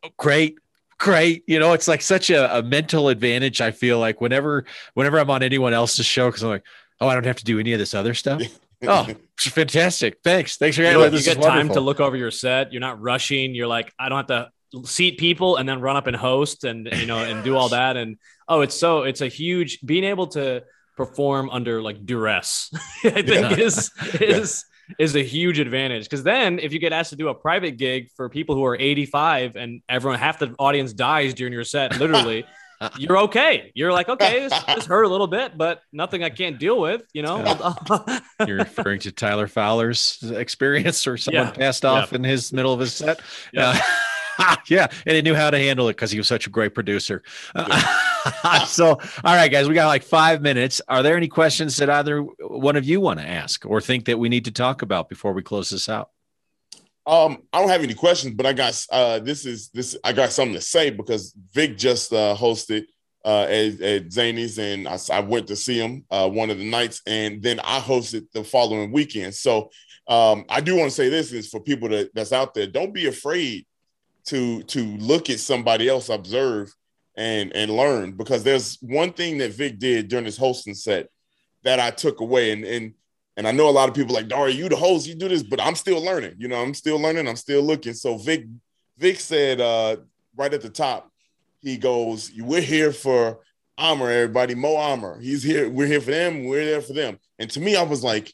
[0.03, 0.57] oh, great,
[0.97, 1.43] great.
[1.47, 3.61] You know, it's like such a, a mental advantage.
[3.61, 6.65] I feel like whenever whenever I'm on anyone else's show, because I'm like,
[6.99, 8.41] oh, I don't have to do any of this other stuff.
[8.87, 9.07] oh,
[9.39, 10.19] fantastic!
[10.23, 12.71] Thanks, thanks for you, know, you get time to look over your set.
[12.71, 13.55] You're not rushing.
[13.55, 14.51] You're like, I don't have to
[14.85, 17.95] seat people and then run up and host and you know and do all that
[17.95, 18.17] and
[18.49, 20.61] oh it's so it's a huge being able to
[20.97, 22.69] perform under like duress
[23.05, 23.57] i think yeah.
[23.57, 24.65] is is
[24.99, 28.09] is a huge advantage because then if you get asked to do a private gig
[28.15, 32.45] for people who are 85 and everyone half the audience dies during your set literally
[32.97, 36.59] you're okay you're like okay this, this, hurt a little bit but nothing i can't
[36.59, 37.43] deal with you know
[38.47, 41.51] you're referring to tyler fowler's experience or someone yeah.
[41.51, 42.17] passed off yeah.
[42.17, 43.19] in his middle of his set
[43.53, 43.69] yeah.
[43.69, 43.81] Uh,
[44.67, 47.23] yeah, and he knew how to handle it because he was such a great producer.
[48.67, 50.81] so, all right, guys, we got like five minutes.
[50.87, 54.19] Are there any questions that either one of you want to ask or think that
[54.19, 56.11] we need to talk about before we close this out?
[57.07, 60.33] Um, I don't have any questions, but I got uh, this is this I got
[60.33, 62.83] something to say because Vic just uh, hosted
[63.23, 66.69] uh, at, at Zanies, and I, I, went to see him uh, one of the
[66.69, 69.35] nights, and then I hosted the following weekend.
[69.35, 69.69] So
[70.07, 72.93] um, I do want to say this is for people that, that's out there: don't
[72.93, 73.65] be afraid
[74.25, 76.73] to to look at somebody else, observe,
[77.15, 78.17] and and learn.
[78.17, 81.07] Because there's one thing that Vic did during his hosting set
[81.63, 82.93] that I took away, and and
[83.37, 85.43] and I know a lot of people like Daria, you the host, you do this,
[85.43, 86.35] but I'm still learning.
[86.39, 87.27] You know, I'm still learning.
[87.27, 87.93] I'm still looking.
[87.93, 88.45] So Vic
[88.97, 89.97] Vic said uh,
[90.35, 91.11] right at the top,
[91.59, 93.39] he goes, "We're here for
[93.79, 94.55] Amer, everybody.
[94.55, 95.19] Mo Amer.
[95.21, 95.69] He's here.
[95.69, 96.45] We're here for them.
[96.45, 98.33] We're there for them." And to me, I was like,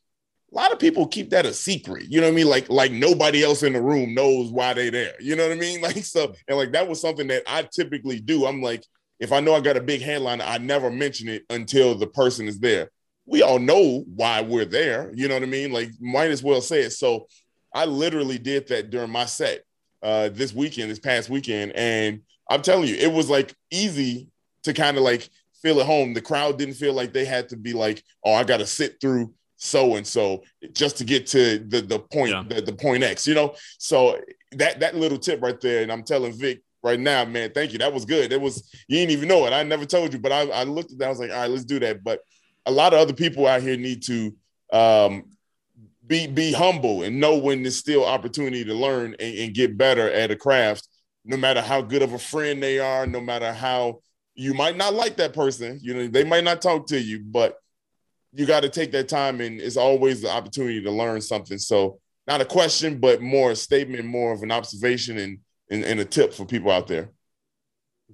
[0.54, 2.06] a lot of people keep that a secret.
[2.10, 2.47] You know what I mean?
[2.47, 5.16] Like like nobody else in the room knows why they there.
[5.20, 5.82] You know what I mean?
[5.82, 8.45] Like so and like that was something that I typically do.
[8.45, 8.86] I'm like
[9.20, 12.47] if I know I got a big headline, I never mention it until the person
[12.47, 12.89] is there.
[13.26, 15.11] We all know why we're there.
[15.13, 15.71] You know what I mean?
[15.71, 16.91] Like might as well say it.
[16.91, 17.28] So
[17.74, 19.63] I literally did that during my set
[20.01, 24.28] uh, this weekend, this past weekend, and I'm telling you, it was like easy
[24.63, 25.30] to kind of like
[25.61, 26.13] feel at home.
[26.13, 28.99] The crowd didn't feel like they had to be like, oh, I got to sit
[28.99, 30.43] through so and so
[30.74, 32.43] just to get to the the point yeah.
[32.47, 33.55] the, the point X, you know.
[33.78, 34.19] So
[34.51, 37.80] that that little tip right there, and I'm telling Vic right now, man, thank you.
[37.80, 38.34] That was good.
[38.34, 39.53] It was you didn't even know it.
[39.53, 41.05] I never told you, but I, I looked at that.
[41.05, 42.03] I was like, all right, let's do that.
[42.03, 42.19] But
[42.66, 44.36] a lot of other people out here need to
[44.72, 45.26] um,
[46.05, 50.09] be be humble and know when there's still opportunity to learn and, and get better
[50.11, 50.88] at a craft,
[51.26, 53.99] no matter how good of a friend they are, no matter how
[54.36, 57.57] you might not like that person, you know, they might not talk to you, but
[58.34, 61.59] you got to take that time and it's always the opportunity to learn something.
[61.59, 65.39] So not a question but more a statement more of an observation and
[65.70, 67.09] and, and a tip for people out there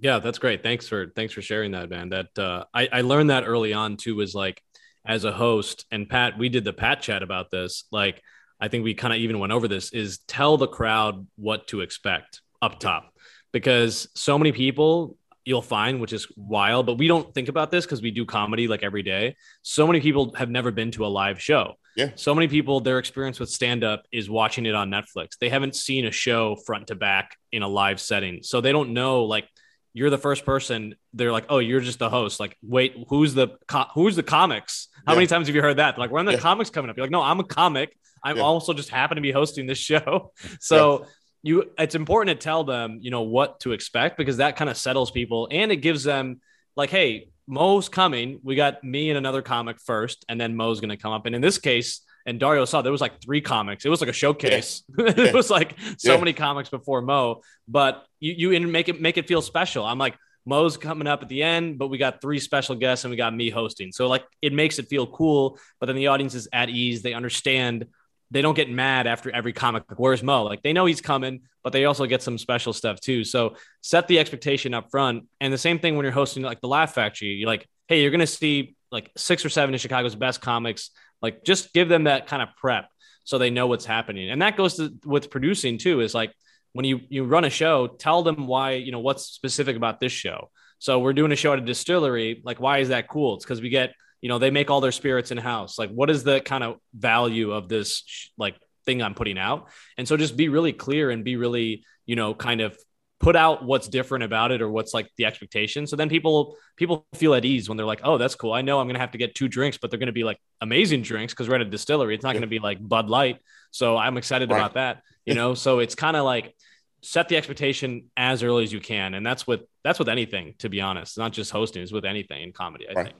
[0.01, 3.29] yeah that's great thanks for thanks for sharing that man that uh, I, I learned
[3.29, 4.61] that early on too was like
[5.05, 8.21] as a host and pat we did the pat chat about this like
[8.59, 11.81] i think we kind of even went over this is tell the crowd what to
[11.81, 13.13] expect up top
[13.51, 15.17] because so many people
[15.49, 18.67] you'll find, which is wild, but we don't think about this because we do comedy
[18.67, 19.35] like every day.
[19.63, 21.73] So many people have never been to a live show.
[21.95, 22.11] Yeah.
[22.15, 25.39] So many people, their experience with stand up is watching it on Netflix.
[25.39, 28.43] They haven't seen a show front to back in a live setting.
[28.43, 29.47] So they don't know, like,
[29.93, 30.95] you're the first person.
[31.13, 32.39] They're like, oh, you're just the host.
[32.39, 34.87] Like, wait, who's the co- who's the comics?
[35.05, 35.17] How yeah.
[35.17, 35.97] many times have you heard that?
[35.97, 36.39] like, when the yeah.
[36.39, 36.97] comics coming up?
[36.97, 37.95] You're like, no, I'm a comic.
[38.23, 38.43] I'm yeah.
[38.43, 40.33] also just happen to be hosting this show.
[40.59, 41.05] So
[41.41, 44.77] you it's important to tell them you know what to expect because that kind of
[44.77, 46.41] settles people and it gives them
[46.75, 50.89] like hey mo's coming we got me and another comic first and then mo's going
[50.89, 53.85] to come up and in this case and dario saw there was like three comics
[53.85, 55.05] it was like a showcase yeah.
[55.17, 56.19] it was like so yeah.
[56.19, 60.15] many comics before mo but you you make it make it feel special i'm like
[60.45, 63.35] Mo's coming up at the end, but we got three special guests and we got
[63.35, 63.91] me hosting.
[63.91, 67.01] So like it makes it feel cool, but then the audience is at ease.
[67.03, 67.85] They understand
[68.31, 69.83] they don't get mad after every comic.
[69.89, 70.43] Like, where's Mo?
[70.43, 73.23] Like they know he's coming, but they also get some special stuff too.
[73.23, 75.25] So set the expectation up front.
[75.41, 77.29] And the same thing when you're hosting like the Laugh Factory.
[77.29, 80.91] You're like, hey, you're gonna see like six or seven of Chicago's best comics.
[81.21, 82.85] Like just give them that kind of prep
[83.23, 84.29] so they know what's happening.
[84.29, 86.01] And that goes to with producing too.
[86.01, 86.33] Is like
[86.73, 90.11] when you you run a show, tell them why you know what's specific about this
[90.11, 90.49] show.
[90.79, 92.41] So we're doing a show at a distillery.
[92.43, 93.35] Like why is that cool?
[93.35, 95.77] It's because we get you know they make all their spirits in house.
[95.77, 99.69] Like what is the kind of value of this like thing I'm putting out?
[99.97, 102.77] And so just be really clear and be really you know kind of
[103.19, 105.85] put out what's different about it or what's like the expectation.
[105.85, 108.53] So then people people feel at ease when they're like, oh, that's cool.
[108.53, 111.01] I know I'm gonna have to get two drinks, but they're gonna be like amazing
[111.01, 112.15] drinks because we're at a distillery.
[112.15, 113.39] It's not gonna be like Bud Light.
[113.71, 114.57] So I'm excited right.
[114.57, 115.01] about that.
[115.25, 116.55] You know, so it's kind of like
[117.01, 119.13] set the expectation as early as you can.
[119.13, 121.17] And that's with that's with anything, to be honest.
[121.17, 123.05] not just hosting, it's with anything in comedy, I right.
[123.07, 123.17] think.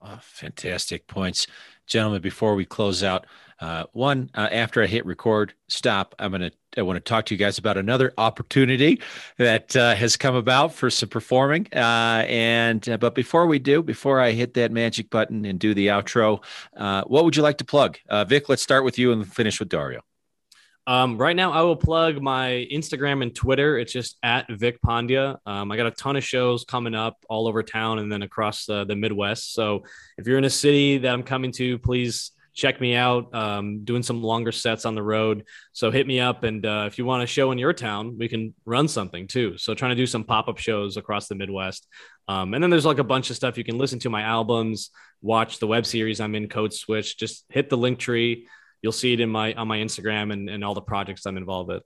[0.00, 1.46] Oh, fantastic points.
[1.86, 3.26] Gentlemen, before we close out,
[3.60, 6.14] uh, one, uh, after I hit record, stop.
[6.18, 6.52] I'm gonna.
[6.76, 9.00] I want to talk to you guys about another opportunity
[9.38, 11.66] that uh, has come about for some performing.
[11.74, 15.74] Uh, and uh, but before we do, before I hit that magic button and do
[15.74, 16.44] the outro,
[16.76, 18.48] uh, what would you like to plug, Vic?
[18.48, 20.02] Let's start with you and finish with Dario.
[20.88, 23.78] Um, right now, I will plug my Instagram and Twitter.
[23.78, 25.36] It's just at Vic Pandya.
[25.44, 28.64] Um, I got a ton of shows coming up all over town and then across
[28.64, 29.52] the, the Midwest.
[29.52, 29.84] So
[30.16, 33.34] if you're in a city that I'm coming to, please check me out.
[33.34, 35.44] Um, doing some longer sets on the road.
[35.74, 36.42] So hit me up.
[36.44, 39.58] And uh, if you want a show in your town, we can run something too.
[39.58, 41.86] So trying to do some pop up shows across the Midwest.
[42.28, 44.88] Um, and then there's like a bunch of stuff you can listen to my albums,
[45.20, 47.18] watch the web series I'm in Code Switch.
[47.18, 48.46] Just hit the link tree.
[48.82, 51.68] You'll see it in my on my Instagram and, and all the projects I'm involved
[51.68, 51.82] with.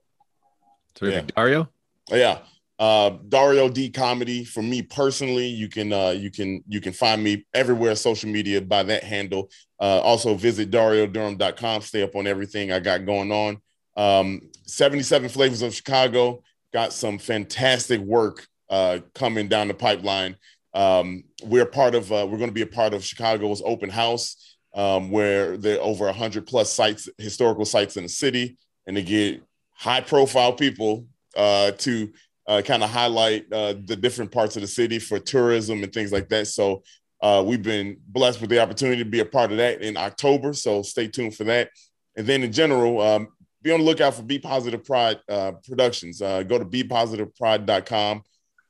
[0.95, 1.29] Terrific.
[1.29, 1.35] Yeah.
[1.35, 1.69] Dario?
[2.11, 2.39] Oh, yeah
[2.79, 5.47] uh, Dario D comedy for me personally.
[5.47, 9.49] You can uh, you can you can find me everywhere social media by that handle.
[9.79, 11.81] Uh, also visit DarioDurham.com.
[11.81, 13.61] Stay up on everything I got going on.
[13.95, 16.41] Um, 77 flavors of Chicago.
[16.73, 20.35] Got some fantastic work uh, coming down the pipeline.
[20.73, 24.52] Um, we're part of uh, we're going to be a part of Chicago's open house
[24.73, 28.57] um, where there are over 100 plus sites historical sites in the city
[28.87, 31.05] and to get high profile people
[31.37, 32.11] uh, to
[32.47, 36.11] uh, kind of highlight uh, the different parts of the city for tourism and things
[36.11, 36.47] like that.
[36.47, 36.83] So
[37.21, 40.53] uh, we've been blessed with the opportunity to be a part of that in October.
[40.53, 41.69] So stay tuned for that.
[42.17, 43.29] And then in general, um,
[43.61, 46.21] be on the lookout for Be Positive Pride uh, Productions.
[46.21, 48.23] Uh, go to bepositivepride.com.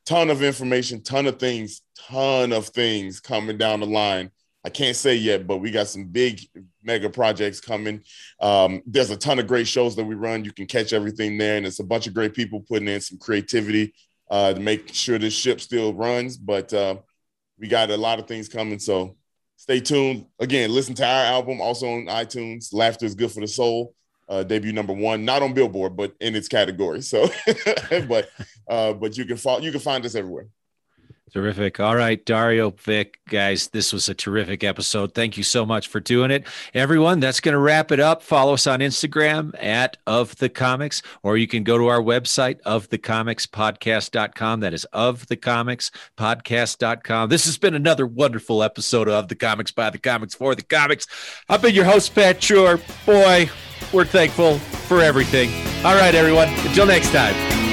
[0.06, 4.30] Ton of information, ton of things, ton of things coming down the line
[4.66, 6.39] I can't say yet, but we got some big
[6.82, 8.01] mega projects coming.
[8.39, 10.45] Um, there's a ton of great shows that we run.
[10.45, 13.18] You can catch everything there, and it's a bunch of great people putting in some
[13.18, 13.93] creativity
[14.32, 16.38] uh, to make sure this ship still runs.
[16.38, 16.97] But uh,
[17.59, 19.18] we got a lot of things coming, so
[19.57, 20.28] stay tuned.
[20.39, 22.74] Again, listen to our album also on iTunes.
[22.74, 23.93] Laughter is good for the soul.
[24.30, 27.01] Uh, debut number one, not on Billboard, but in its category.
[27.01, 27.28] So,
[28.07, 28.30] but
[28.70, 30.47] uh, but you can follow, you can find us everywhere.
[31.32, 31.80] Terrific.
[31.80, 35.15] All right, Dario, Vic, guys, this was a terrific episode.
[35.15, 36.45] Thank you so much for doing it.
[36.76, 38.21] Everyone, that's going to wrap it up.
[38.21, 42.59] Follow us on Instagram at of the comics, or you can go to our website
[42.61, 44.59] of the comics podcast.com.
[44.59, 47.30] That is of the comics podcast.com.
[47.30, 51.07] This has been another wonderful episode of the comics by the comics for the comics.
[51.49, 52.80] I've been your host, Pat Shore.
[53.07, 53.49] Boy,
[53.91, 55.49] we're thankful for everything.
[55.84, 56.49] All right, everyone.
[56.67, 57.72] Until next time.